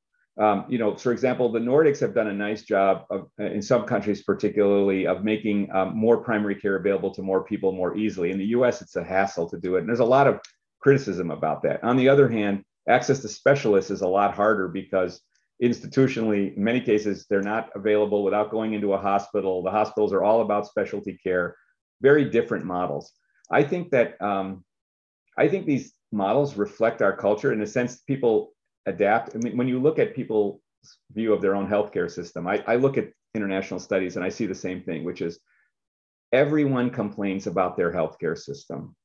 [0.41, 3.85] Um, you know, for example, the Nordics have done a nice job of, in some
[3.85, 8.31] countries, particularly, of making um, more primary care available to more people more easily.
[8.31, 10.41] In the U.S., it's a hassle to do it, and there's a lot of
[10.81, 11.85] criticism about that.
[11.85, 15.21] On the other hand, access to specialists is a lot harder because
[15.63, 19.63] institutionally, in many cases, they're not available without going into a hospital.
[19.63, 21.57] The hospitals are all about specialty care,
[22.01, 23.13] very different models.
[23.51, 24.65] I think that um,
[25.39, 28.53] I think these models reflect our culture in the sense people
[28.87, 29.37] adapt.
[29.37, 30.61] I mean, when you look at people's
[31.13, 34.47] view of their own healthcare system, I, I look at international studies and I see
[34.47, 35.39] the same thing, which is
[36.33, 38.97] everyone complains about their healthcare system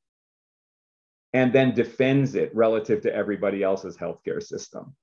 [1.33, 4.95] and then defends it relative to everybody else's healthcare system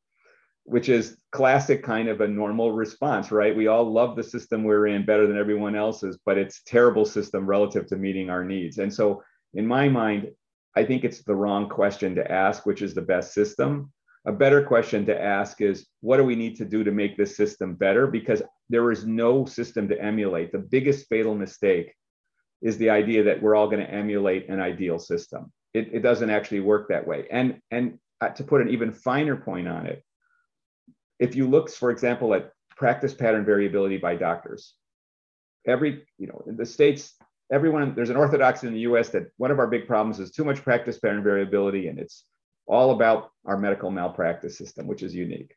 [0.64, 3.56] which is classic kind of a normal response right?
[3.56, 7.46] We all love the system we're in better than everyone else's but it's terrible system
[7.46, 8.78] relative to meeting our needs.
[8.78, 9.22] And so
[9.54, 10.30] in my mind
[10.76, 13.92] i think it's the wrong question to ask which is the best system.
[14.26, 17.36] A better question to ask is what do we need to do to make this
[17.36, 18.06] system better?
[18.06, 20.50] Because there is no system to emulate.
[20.50, 21.94] The biggest fatal mistake
[22.62, 25.52] is the idea that we're all going to emulate an ideal system.
[25.74, 27.26] It, it doesn't actually work that way.
[27.30, 30.02] And and uh, to put an even finer point on it
[31.24, 34.74] if you look for example at practice pattern variability by doctors
[35.66, 37.14] every you know in the states
[37.52, 40.44] everyone there's an orthodoxy in the us that one of our big problems is too
[40.44, 42.24] much practice pattern variability and it's
[42.66, 45.54] all about our medical malpractice system, which is unique.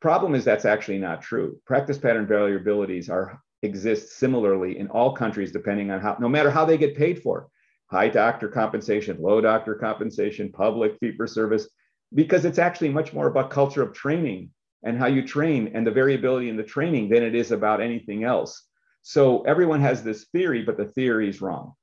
[0.00, 1.58] Problem is that's actually not true.
[1.66, 6.64] Practice pattern variabilities are exist similarly in all countries, depending on how, no matter how
[6.64, 7.48] they get paid for,
[7.90, 11.68] high doctor compensation, low doctor compensation, public fee for service,
[12.14, 14.50] because it's actually much more about culture of training
[14.82, 18.24] and how you train and the variability in the training than it is about anything
[18.24, 18.66] else.
[19.02, 21.74] So everyone has this theory, but the theory is wrong.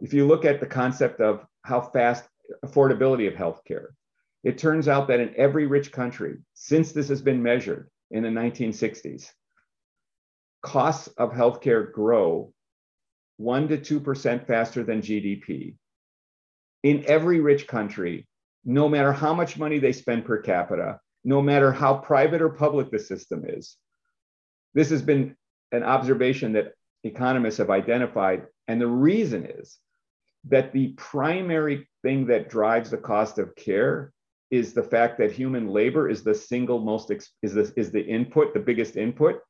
[0.00, 2.24] If you look at the concept of how fast
[2.64, 3.88] affordability of healthcare.
[4.42, 8.28] It turns out that in every rich country, since this has been measured in the
[8.28, 9.30] 1960s,
[10.62, 12.52] costs of healthcare grow
[13.36, 15.76] 1 to 2% faster than GDP.
[16.82, 18.26] In every rich country,
[18.64, 22.90] no matter how much money they spend per capita, no matter how private or public
[22.90, 23.76] the system is.
[24.74, 25.36] This has been
[25.72, 28.46] an observation that economists have identified.
[28.68, 29.78] And the reason is
[30.48, 34.12] that the primary thing that drives the cost of care
[34.50, 38.52] is the fact that human labor is the single most is the, is the input
[38.54, 39.40] the biggest input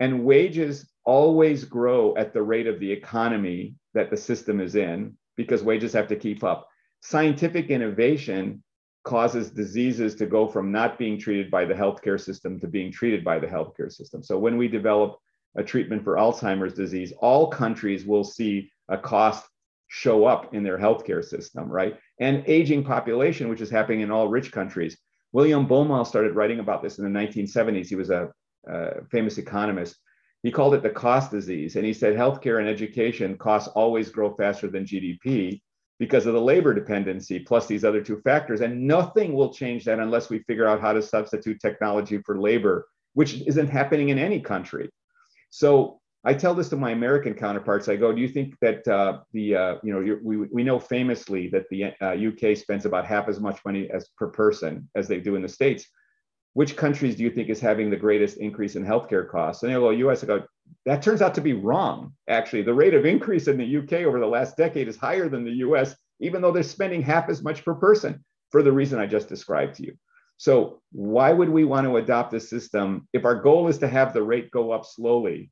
[0.00, 5.16] and wages always grow at the rate of the economy that the system is in
[5.36, 6.66] because wages have to keep up
[7.00, 8.62] scientific innovation
[9.04, 13.24] causes diseases to go from not being treated by the healthcare system to being treated
[13.24, 15.18] by the healthcare system so when we develop
[15.56, 19.46] a treatment for alzheimer's disease all countries will see a cost
[19.90, 21.98] show up in their healthcare system, right?
[22.20, 24.96] And aging population, which is happening in all rich countries.
[25.32, 27.88] William Baumol started writing about this in the 1970s.
[27.88, 28.30] He was a,
[28.68, 29.96] a famous economist.
[30.44, 31.74] He called it the cost disease.
[31.74, 35.60] And he said healthcare and education costs always grow faster than GDP
[36.00, 38.62] because of the labor dependency plus these other two factors.
[38.62, 42.88] And nothing will change that unless we figure out how to substitute technology for labor,
[43.12, 44.88] which isn't happening in any country.
[45.50, 47.88] So I tell this to my American counterparts.
[47.88, 51.48] I go, do you think that uh, the uh, you know we we know famously
[51.48, 55.20] that the uh, UK spends about half as much money as per person as they
[55.20, 55.86] do in the states.
[56.54, 59.62] Which countries do you think is having the greatest increase in healthcare costs?
[59.62, 60.24] And they go, U.S.
[60.24, 60.44] I go,
[60.84, 62.12] that turns out to be wrong.
[62.28, 65.44] Actually, the rate of increase in the UK over the last decade is higher than
[65.44, 69.06] the U.S., even though they're spending half as much per person for the reason I
[69.06, 69.96] just described to you.
[70.38, 74.12] So why would we want to adopt a system if our goal is to have
[74.12, 75.50] the rate go up slowly?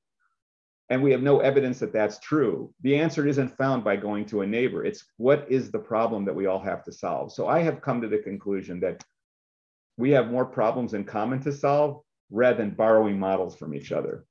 [0.90, 4.40] and we have no evidence that that's true, the answer isn't found by going to
[4.40, 4.84] a neighbor.
[4.84, 7.32] It's what is the problem that we all have to solve.
[7.32, 9.04] So I have come to the conclusion that
[9.98, 14.24] we have more problems in common to solve rather than borrowing models from each other.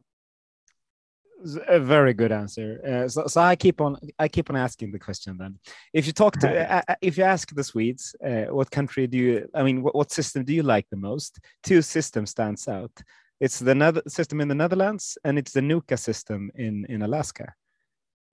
[1.68, 2.80] A very good answer.
[2.84, 5.60] Uh, so, so I keep on I keep on asking the question then.
[5.94, 9.18] If you talk to uh, uh, if you ask the Swedes, uh, what country do
[9.18, 9.50] you?
[9.54, 11.40] I mean, what, what system do you like the most?
[11.62, 12.92] Two systems stands out.
[13.40, 17.54] It's the Nether system in the Netherlands and it's the Nuka system in, in Alaska.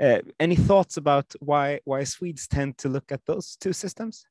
[0.01, 4.27] Uh, any thoughts about why why Swedes tend to look at those two systems?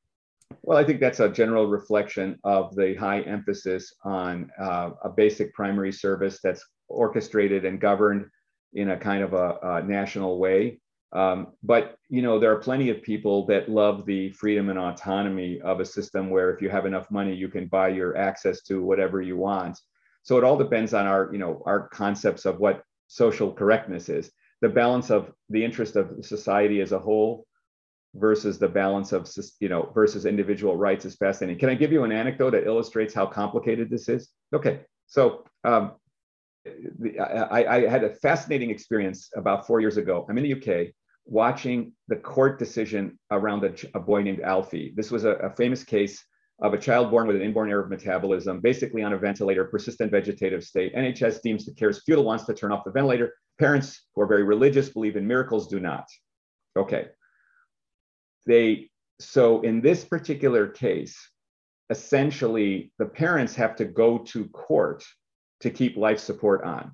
[0.61, 5.53] Well, I think that's a general reflection of the high emphasis on uh, a basic
[5.53, 8.25] primary service that's orchestrated and governed
[8.73, 10.79] in a kind of a, a national way.
[11.13, 15.61] Um, but you know, there are plenty of people that love the freedom and autonomy
[15.61, 18.81] of a system where if you have enough money, you can buy your access to
[18.81, 19.79] whatever you want.
[20.23, 24.31] So it all depends on our, you know, our concepts of what social correctness is.
[24.61, 27.45] The balance of the interest of society as a whole
[28.15, 31.59] versus the balance of, you know, versus individual rights is fascinating.
[31.59, 34.29] Can I give you an anecdote that illustrates how complicated this is?
[34.53, 35.93] Okay, so um,
[37.19, 40.25] I, I, had a fascinating experience about four years ago.
[40.29, 40.93] I'm in the UK
[41.25, 44.93] watching the court decision around a, a boy named Alfie.
[44.95, 46.23] This was a, a, famous case
[46.61, 50.11] of a child born with an inborn error of metabolism, basically on a ventilator, persistent
[50.11, 50.93] vegetative state.
[50.95, 53.33] NHS deems the care futile, wants to turn off the ventilator.
[53.59, 56.07] Parents who are very religious believe in miracles, do not.
[56.77, 57.07] Okay.
[58.45, 58.89] They
[59.19, 61.17] so in this particular case,
[61.89, 65.03] essentially the parents have to go to court
[65.61, 66.91] to keep life support on.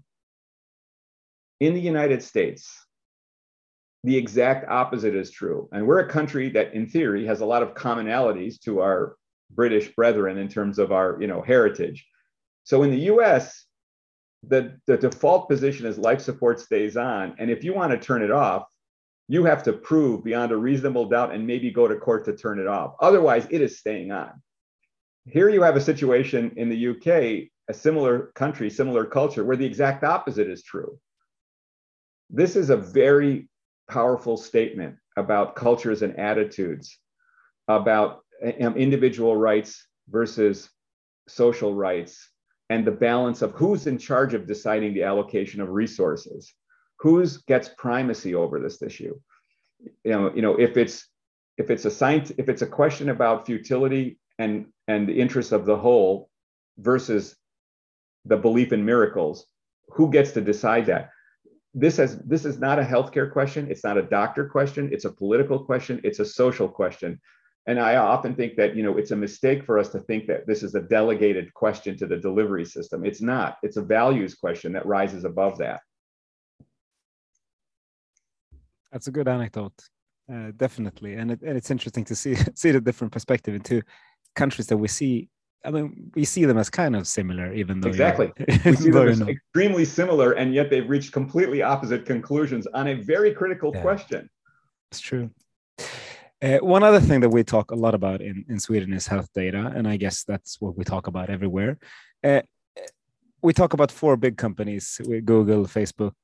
[1.60, 2.86] In the United States,
[4.04, 5.68] the exact opposite is true.
[5.72, 9.16] And we're a country that, in theory, has a lot of commonalities to our
[9.52, 12.08] British brethren in terms of our you know, heritage.
[12.64, 13.66] So in the US,
[14.44, 17.36] the, the default position is life support stays on.
[17.40, 18.64] And if you want to turn it off,
[19.30, 22.60] you have to prove beyond a reasonable doubt and maybe go to court to turn
[22.60, 22.96] it off.
[23.00, 24.32] Otherwise, it is staying on.
[25.26, 29.66] Here you have a situation in the UK, a similar country, similar culture, where the
[29.66, 31.00] exact opposite is true.
[32.32, 33.48] This is a very
[33.88, 36.98] powerful statement about cultures and attitudes,
[37.68, 38.22] about
[38.62, 40.72] um, individual rights versus
[41.28, 42.32] social rights,
[42.72, 46.52] and the balance of who's in charge of deciding the allocation of resources,
[47.00, 49.20] who's gets primacy over this issue.
[50.04, 51.08] You know, you know, if it's
[51.58, 55.66] if it's a science, if it's a question about futility and and the interests of
[55.66, 56.30] the whole
[56.78, 57.36] versus
[58.26, 59.46] the belief in miracles,
[59.90, 61.10] who gets to decide that?
[61.74, 63.68] this has this is not a healthcare question.
[63.70, 64.90] It's not a doctor question.
[64.92, 66.02] It's a political question.
[66.04, 67.20] It's a social question.
[67.68, 70.48] And i often think that you know it's a mistake for us to think that
[70.48, 73.06] this is a delegated question to the delivery system.
[73.06, 73.58] It's not.
[73.62, 75.82] It's a values question that rises above that
[78.92, 79.74] that's a good anecdote
[80.32, 83.82] uh, definitely and, it, and it's interesting to see see the different perspective in two
[84.36, 85.30] countries that we see
[85.66, 88.32] I mean, we see them as kind of similar, even though exactly
[88.66, 92.94] we see them as extremely similar, and yet they've reached completely opposite conclusions on a
[92.94, 93.82] very critical yeah.
[93.82, 94.30] question.
[94.92, 95.32] It's true.
[96.42, 99.28] Uh, one other thing that we talk a lot about in, in Sweden is health
[99.34, 101.78] data, and I guess that's what we talk about everywhere.
[102.24, 102.42] Uh,
[103.42, 106.16] we talk about four big companies: Google, Facebook,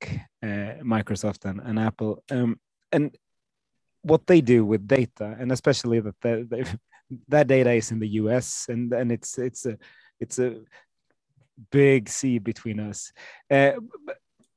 [0.43, 2.23] uh, Microsoft, and, and Apple.
[2.29, 2.59] Um,
[2.91, 3.15] and
[4.01, 6.63] what they do with data, and especially that they,
[7.27, 9.77] that data is in the US, and and it's it's a
[10.19, 10.61] it's a
[11.71, 13.11] big sea between us.
[13.49, 13.73] Uh,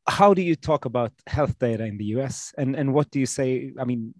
[0.06, 3.26] how do you talk about health data in the US, and and what do you
[3.26, 3.72] say?
[3.78, 4.14] I mean,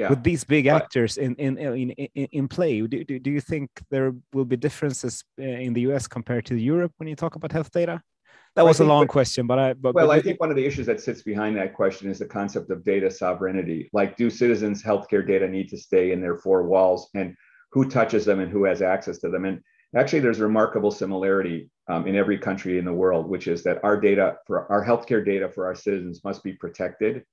[0.00, 0.10] yeah.
[0.10, 3.70] with these big actors in in in in, in play, do, do, do you think
[3.90, 7.52] there will be differences uh, in the US compared to Europe when you talk about
[7.52, 7.96] health data?
[8.56, 9.72] that was a long question, but I.
[9.74, 12.18] But, well, but, I think one of the issues that sits behind that question is
[12.18, 13.88] the concept of data sovereignty.
[13.92, 17.34] Like, do citizens' healthcare data need to stay in their four walls, and
[17.72, 19.44] who touches them and who has access to them?
[19.44, 19.60] And
[19.96, 23.82] actually, there's a remarkable similarity um, in every country in the world, which is that
[23.84, 27.24] our data for our healthcare data for our citizens must be protected.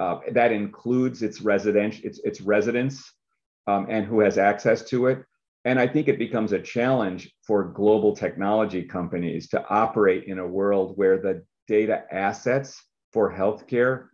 [0.00, 3.12] Uh, that includes its resident, its its residents,
[3.66, 5.22] um, and who has access to it.
[5.66, 10.46] And I think it becomes a challenge for global technology companies to operate in a
[10.46, 12.82] world where the data assets
[13.12, 14.06] for healthcare,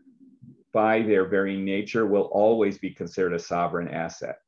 [0.72, 4.38] by their very nature, will always be considered a sovereign asset.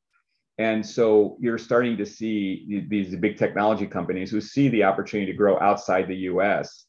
[0.59, 5.39] And so you're starting to see these big technology companies who see the opportunity to
[5.39, 6.88] grow outside the US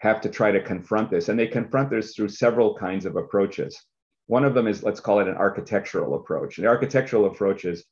[0.00, 1.28] have to try to confront this.
[1.28, 3.78] And they confront this through several kinds of approaches.
[4.26, 6.56] One of them is, let's call it an architectural approach.
[6.56, 7.84] The architectural approach is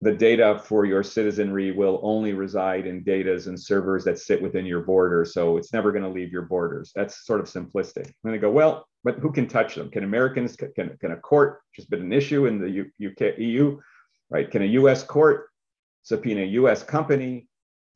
[0.00, 4.64] the data for your citizenry will only reside in datas and servers that sit within
[4.64, 5.26] your border.
[5.26, 6.90] So it's never going to leave your borders.
[6.94, 8.10] That's sort of simplistic.
[8.24, 9.90] And they go, well, but who can touch them?
[9.90, 13.78] Can Americans, can, can a court, which has been an issue in the UK, EU,
[14.30, 14.50] right?
[14.50, 15.48] Can a US court
[16.02, 17.46] subpoena a US company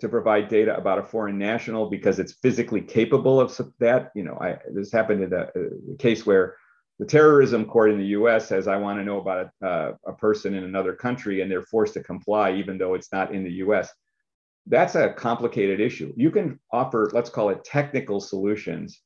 [0.01, 4.11] to provide data about a foreign national because it's physically capable of that?
[4.15, 5.49] You know, I, this happened in a,
[5.93, 6.57] a case where
[6.99, 10.13] the terrorism court in the US says, I want to know about a, uh, a
[10.13, 13.53] person in another country, and they're forced to comply even though it's not in the
[13.53, 13.91] US.
[14.67, 16.13] That's a complicated issue.
[16.17, 19.01] You can offer, let's call it technical solutions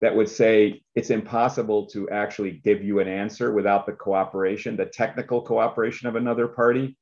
[0.00, 4.86] that would say it's impossible to actually give you an answer without the cooperation, the
[4.86, 6.96] technical cooperation of another party.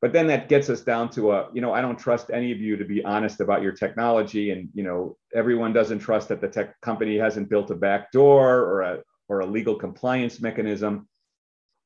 [0.00, 2.58] But then that gets us down to a, you know, I don't trust any of
[2.58, 4.50] you to be honest about your technology.
[4.50, 8.60] And, you know, everyone doesn't trust that the tech company hasn't built a back door
[8.60, 11.06] or a, or a legal compliance mechanism.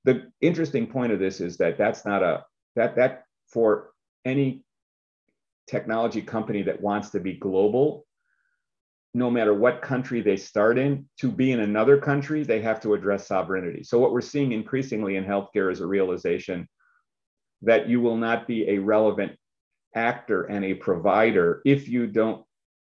[0.04, 2.44] The interesting point of this is that that's not a
[2.76, 3.90] that that for
[4.24, 4.64] any
[5.68, 8.06] technology company that wants to be global,
[9.14, 12.94] no matter what country they start in, to be in another country, they have to
[12.94, 13.82] address sovereignty.
[13.82, 16.68] So, what we're seeing increasingly in healthcare is a realization
[17.64, 19.32] that you will not be a relevant
[19.94, 22.44] actor and a provider if you don't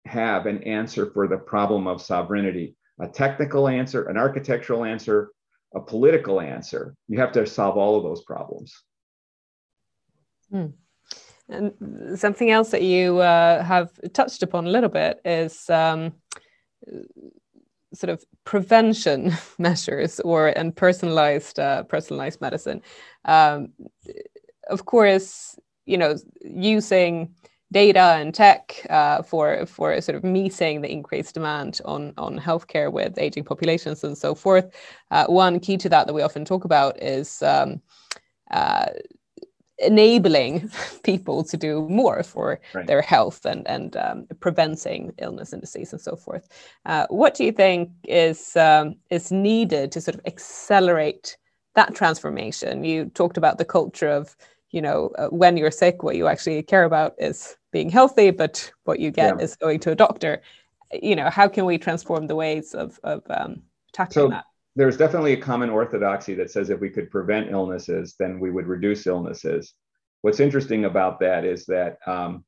[0.05, 5.31] have an answer for the problem of sovereignty a technical answer, an architectural answer,
[5.75, 6.95] a political answer.
[7.09, 8.75] You have to solve all of those problems.
[10.51, 10.67] Hmm.
[11.49, 16.13] And something else that you uh, have touched upon a little bit is um,
[17.93, 22.83] sort of prevention measures or and personalized uh, personalized medicine.
[23.25, 23.73] Um,
[24.71, 27.35] of course, you know, using
[27.73, 32.93] data and tech uh, for for sort of meeting the increased demand on on healthcare
[32.93, 34.71] with aging populations and so forth.
[35.11, 37.81] Uh, one key to that that we often talk about is um,
[38.51, 38.87] uh,
[39.79, 40.71] enabling
[41.05, 42.87] people to do more for right.
[42.87, 46.49] their health and and um, preventing illness and disease and so forth.
[46.87, 51.37] Uh, what do you think is um, is needed to sort of accelerate
[51.77, 52.83] that transformation?
[52.83, 54.37] You talked about the culture of
[54.71, 58.73] you know uh, when you're sick, what you actually care about is being healthy, but
[58.85, 59.43] what you get yeah.
[59.45, 60.43] is going to a doctor.
[60.93, 63.63] You know, how can we transform the ways of of um,
[63.93, 64.45] tackling so, that?
[64.77, 68.67] there's definitely a common orthodoxy that says if we could prevent illnesses, then we would
[68.67, 69.75] reduce illnesses.
[70.23, 72.45] What's interesting about that is that um,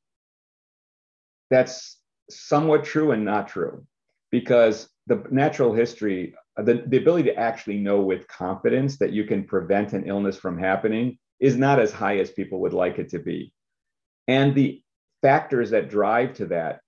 [1.49, 1.97] that's
[2.29, 3.85] somewhat true and not true,
[4.31, 9.43] because the natural history, the, the ability to actually know with confidence that you can
[9.43, 13.19] prevent an illness from happening is not as high as people would like it to
[13.19, 13.53] be.
[14.27, 14.81] And the
[15.21, 16.79] factors that drive to that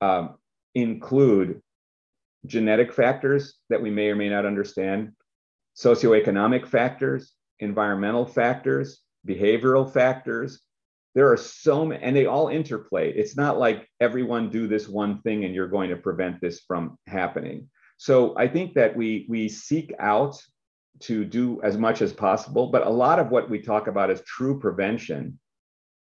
[0.00, 0.36] um,
[0.74, 1.60] include
[2.46, 5.12] genetic factors that we may or may not understand,
[5.76, 10.60] socioeconomic factors, environmental factors, behavioral factors.
[11.14, 13.12] There are so many, and they all interplay.
[13.12, 16.98] It's not like everyone do this one thing and you're going to prevent this from
[17.06, 17.68] happening.
[17.96, 20.36] So I think that we we seek out
[21.00, 24.22] to do as much as possible, but a lot of what we talk about as
[24.22, 25.38] true prevention,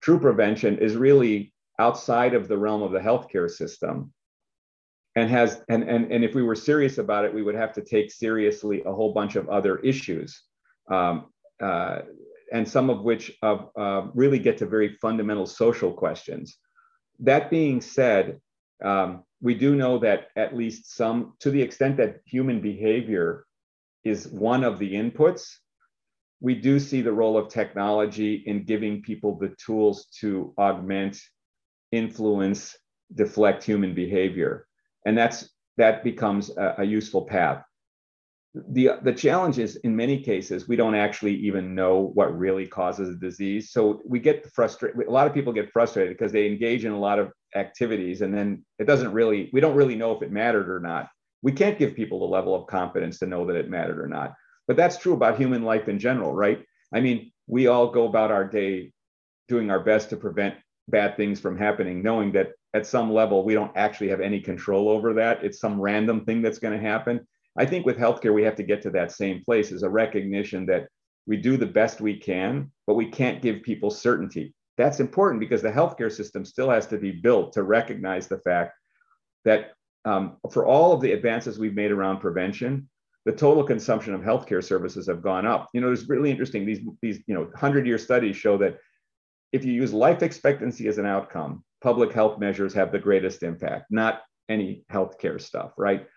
[0.01, 4.13] true prevention is really outside of the realm of the healthcare system
[5.15, 7.81] and has and, and and if we were serious about it we would have to
[7.81, 10.43] take seriously a whole bunch of other issues
[10.89, 11.25] um,
[11.61, 11.99] uh,
[12.51, 16.57] and some of which uh, uh, really get to very fundamental social questions.
[17.19, 18.39] That being said
[18.83, 23.45] um, we do know that at least some to the extent that human behavior
[24.03, 25.49] is one of the inputs.
[26.41, 31.19] We do see the role of technology in giving people the tools to augment
[31.91, 32.75] influence
[33.15, 34.67] deflect human behavior.
[35.05, 37.63] And that's that becomes a, a useful path.
[38.53, 43.09] The the challenge is in many cases we don't actually even know what really causes
[43.09, 43.71] a disease.
[43.71, 46.99] So we get frustrated a lot of people get frustrated because they engage in a
[46.99, 50.69] lot of activities and then it doesn't really we don't really know if it mattered
[50.69, 51.07] or not
[51.43, 54.33] we can't give people the level of confidence to know that it mattered or not.
[54.65, 56.65] But that's true about human life in general right?
[56.91, 58.93] I mean we all go about our day
[59.47, 60.55] doing our best to prevent
[60.87, 64.89] bad things from happening knowing that at some level we don't actually have any control
[64.89, 65.43] over that.
[65.43, 67.27] It's some random thing that's going to happen.
[67.57, 70.65] I think with healthcare we have to get to that same place as a recognition
[70.67, 70.87] that
[71.27, 74.55] we do the best we can but we can't give people certainty.
[74.77, 78.73] That's important because the healthcare system still has to be built to recognize the fact
[79.45, 79.73] that
[80.05, 82.89] um, for all of the advances we've made around prevention
[83.25, 86.81] the total consumption of healthcare services have gone up you know it's really interesting these
[87.01, 88.77] these you know 100 year studies show that
[89.51, 93.91] if you use life expectancy as an outcome public health measures have the greatest impact,
[93.91, 96.07] not any healthcare stuff, right?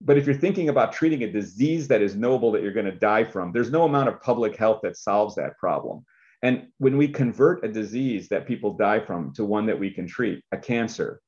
[0.00, 2.92] But if you're thinking about treating a disease that is noble that you're going to
[2.92, 6.04] die from, there's no amount of public health that solves that problem.
[6.42, 10.06] And when we convert a disease that people die from to one that we can
[10.06, 11.20] treat, a cancer,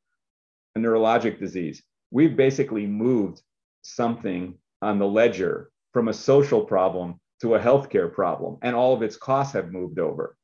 [0.77, 3.43] a neurologic disease, we've basically moved
[3.83, 9.03] something on the ledger from a social problem to a healthcare problem, and all of
[9.03, 10.37] its costs have moved over.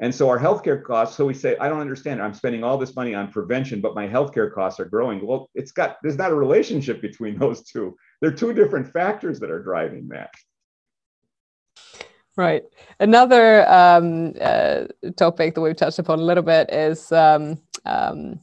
[0.00, 2.22] And so our healthcare costs, so we say, I don't understand.
[2.22, 5.24] I'm spending all this money on prevention, but my healthcare costs are growing.
[5.24, 7.96] Well, it's got, there's not a relationship between those two.
[8.20, 10.30] They're two different factors that are driving that.
[12.36, 12.64] Right.
[12.98, 14.84] Another um, uh,
[15.16, 18.40] topic that we've touched upon a little bit is um, um,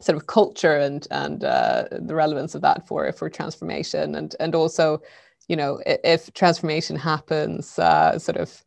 [0.00, 4.54] sort of culture and and uh, the relevance of that for for transformation and and
[4.54, 5.00] also,
[5.48, 8.64] you know, if transformation happens, uh, sort of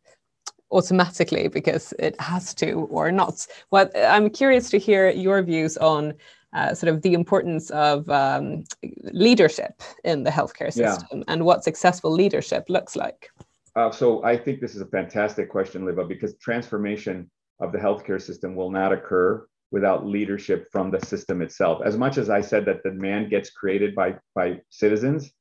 [0.70, 3.46] automatically because it has to or not.
[3.70, 6.14] Well, I'm curious to hear your views on
[6.54, 8.64] uh, sort of the importance of um,
[9.12, 11.24] leadership in the healthcare system yeah.
[11.28, 13.30] and what successful leadership looks like.
[13.76, 17.28] Uh, so I think this is a fantastic question, Livia, because transformation
[17.60, 21.82] of the healthcare system will not occur without leadership from the system itself.
[21.84, 25.32] As much as I said that the demand gets created by, by citizens,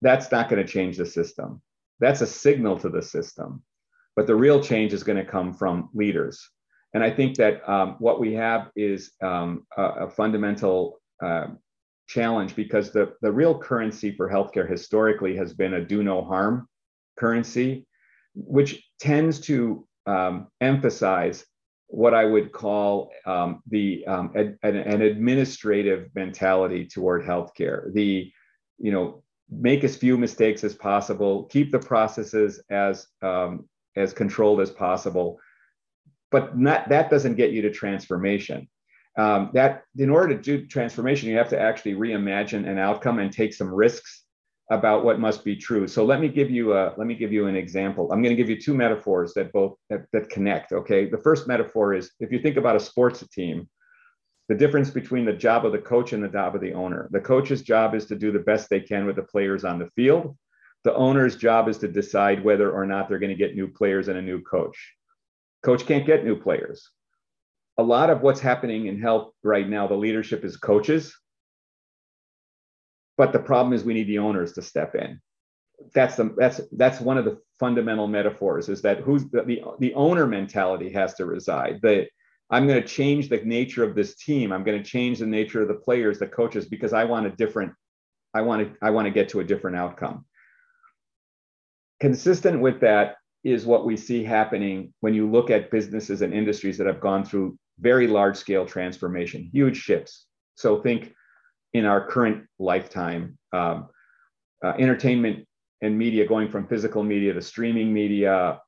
[0.00, 1.60] that's not going to change the system.
[2.00, 3.62] That's a signal to the system.
[4.14, 6.48] But the real change is going to come from leaders.
[6.94, 11.48] And I think that um, what we have is um, a, a, fundamental uh,
[12.08, 16.66] challenge because the, the real currency for healthcare historically has been a do no harm
[17.18, 17.86] currency,
[18.34, 21.44] which tends to um, emphasize
[21.88, 27.92] what I would call um, the um, ad, an, an, administrative mentality toward healthcare.
[27.92, 28.30] The
[28.78, 34.60] you know make as few mistakes as possible, keep the processes as um, as controlled
[34.60, 35.38] as possible,
[36.30, 38.68] but not that doesn't get you to transformation.
[39.16, 43.32] Um, that in order to do transformation, you have to actually reimagine an outcome and
[43.32, 44.24] take some risks
[44.70, 45.88] about what must be true.
[45.88, 48.12] So let me give you a let me give you an example.
[48.12, 50.72] I'm going to give you two metaphors that both that, that connect.
[50.72, 53.68] Okay, the first metaphor is if you think about a sports team,
[54.48, 57.08] the difference between the job of the coach and the job of the owner.
[57.12, 59.90] The coach's job is to do the best they can with the players on the
[59.96, 60.36] field.
[60.84, 64.08] The owner's job is to decide whether or not they're going to get new players
[64.08, 64.94] and a new coach.
[65.62, 66.90] Coach can't get new players.
[67.78, 71.14] A lot of what's happening in health right now, the leadership is coaches
[73.18, 75.20] but the problem is we need the owners to step in.
[75.94, 79.94] That's the that's that's one of the fundamental metaphors is that who's the the, the
[79.94, 81.80] owner mentality has to reside.
[81.82, 82.08] The
[82.50, 84.52] I'm going to change the nature of this team.
[84.52, 87.30] I'm going to change the nature of the players, the coaches, because I want a
[87.30, 87.74] different,
[88.32, 90.24] I want to, I want to get to a different outcome.
[92.00, 96.78] Consistent with that is what we see happening when you look at businesses and industries
[96.78, 100.26] that have gone through very large scale transformation, huge shifts.
[100.54, 101.12] So think
[101.74, 103.38] in our current lifetime.
[103.52, 103.88] Um,
[104.64, 105.46] uh, entertainment
[105.82, 108.60] and media going from physical media to streaming media,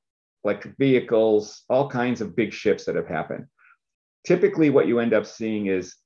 [0.44, 3.46] electric vehicles, all kinds of big shifts that have happened.
[4.26, 5.96] Typically, what you end up seeing is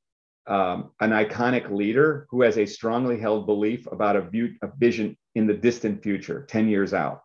[0.47, 5.17] um, an iconic leader who has a strongly held belief about a, view, a vision
[5.35, 7.23] in the distant future, 10 years out.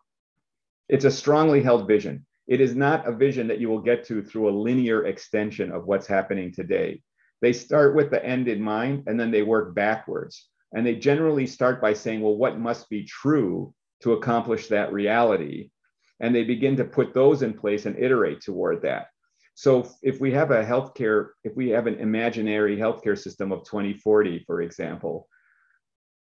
[0.87, 2.25] It's a strongly held vision.
[2.47, 5.85] It is not a vision that you will get to through a linear extension of
[5.85, 7.01] what's happening today.
[7.41, 10.47] They start with the end in mind and then they work backwards.
[10.73, 15.71] And they generally start by saying, well, what must be true to accomplish that reality?
[16.19, 19.07] And they begin to put those in place and iterate toward that.
[19.55, 24.43] So if we have a healthcare, if we have an imaginary healthcare system of 2040,
[24.45, 25.27] for example,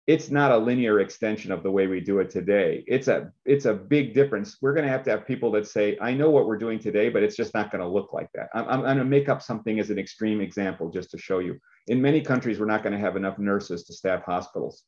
[0.08, 2.82] it's not a linear extension of the way we do it today.
[2.86, 4.56] It's a it's a big difference.
[4.62, 7.10] We're going to have to have people that say, "I know what we're doing today,
[7.10, 9.42] but it's just not going to look like that." I'm, I'm going to make up
[9.42, 11.58] something as an extreme example just to show you.
[11.88, 14.82] In many countries, we're not going to have enough nurses to staff hospitals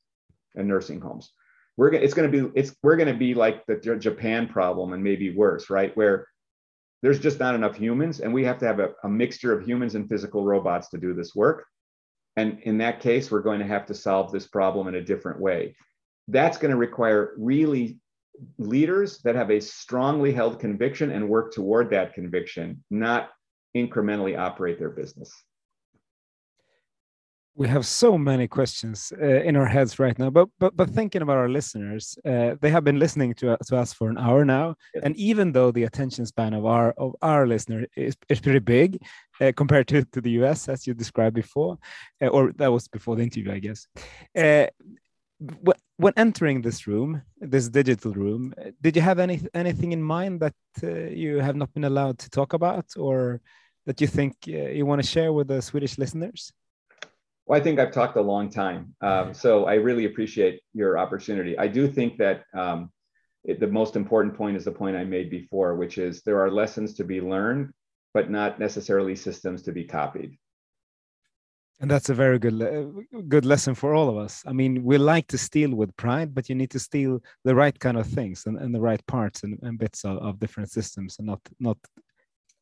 [0.55, 1.35] and nursing homes.
[1.77, 5.05] We're it's going to be it's we're going to be like the Japan problem and
[5.05, 5.95] maybe worse, right?
[5.99, 6.29] Where
[7.03, 9.97] there's just not enough humans, and we have to have a, a mixture of humans
[9.97, 11.67] and physical robots to do this work
[12.37, 15.41] and in that case, we're going to have to solve this problem in a different
[15.41, 15.77] way.
[16.29, 17.99] That's going to require really
[18.59, 23.31] leaders that have a strongly held conviction and work toward that conviction, not
[23.77, 25.33] incrementally operate their business
[27.55, 31.23] we have so many questions uh, in our heads right now but but but thinking
[31.23, 34.75] about our listeners uh, they have been listening to, to us for an hour now
[34.95, 35.03] yes.
[35.05, 39.03] and even though the attention span of our of our listener is, is pretty big
[39.41, 41.79] uh, compared to, to the us as you described before
[42.23, 43.87] uh, or that was before the interview i guess
[44.39, 44.67] uh,
[45.97, 50.55] when entering this room this digital room did you have any anything in mind that
[50.83, 50.89] uh,
[51.25, 53.41] you have not been allowed to talk about or
[53.87, 56.53] that you think you want to share with the swedish listeners
[57.51, 58.95] well, I think I've talked a long time.
[59.01, 61.59] Um, so I really appreciate your opportunity.
[61.59, 62.93] I do think that um,
[63.43, 66.49] it, the most important point is the point I made before, which is there are
[66.49, 67.73] lessons to be learned,
[68.15, 70.39] but not necessarily systems to be copied.
[71.81, 72.59] And that's a very good
[73.27, 74.45] good lesson for all of us.
[74.47, 77.77] I mean, we like to steal with pride, but you need to steal the right
[77.81, 81.17] kind of things and, and the right parts and, and bits of, of different systems
[81.19, 81.79] and not not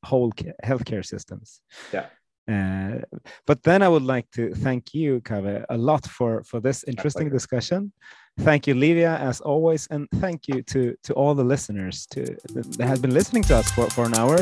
[0.03, 0.33] whole
[0.65, 1.61] healthcare systems.
[1.93, 2.07] Yeah.
[2.49, 3.01] Uh,
[3.47, 7.29] but then I would like to thank you, Kaveh, a lot for for this interesting
[7.29, 7.93] discussion.
[8.41, 12.25] Thank you, Livia, as always, and thank you to to all the listeners to
[12.55, 14.39] that have been listening to us for for an hour.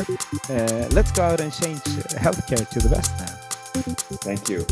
[0.49, 1.81] Uh, let's go out and change
[2.25, 3.47] healthcare to the best now.
[4.23, 4.65] Thank you.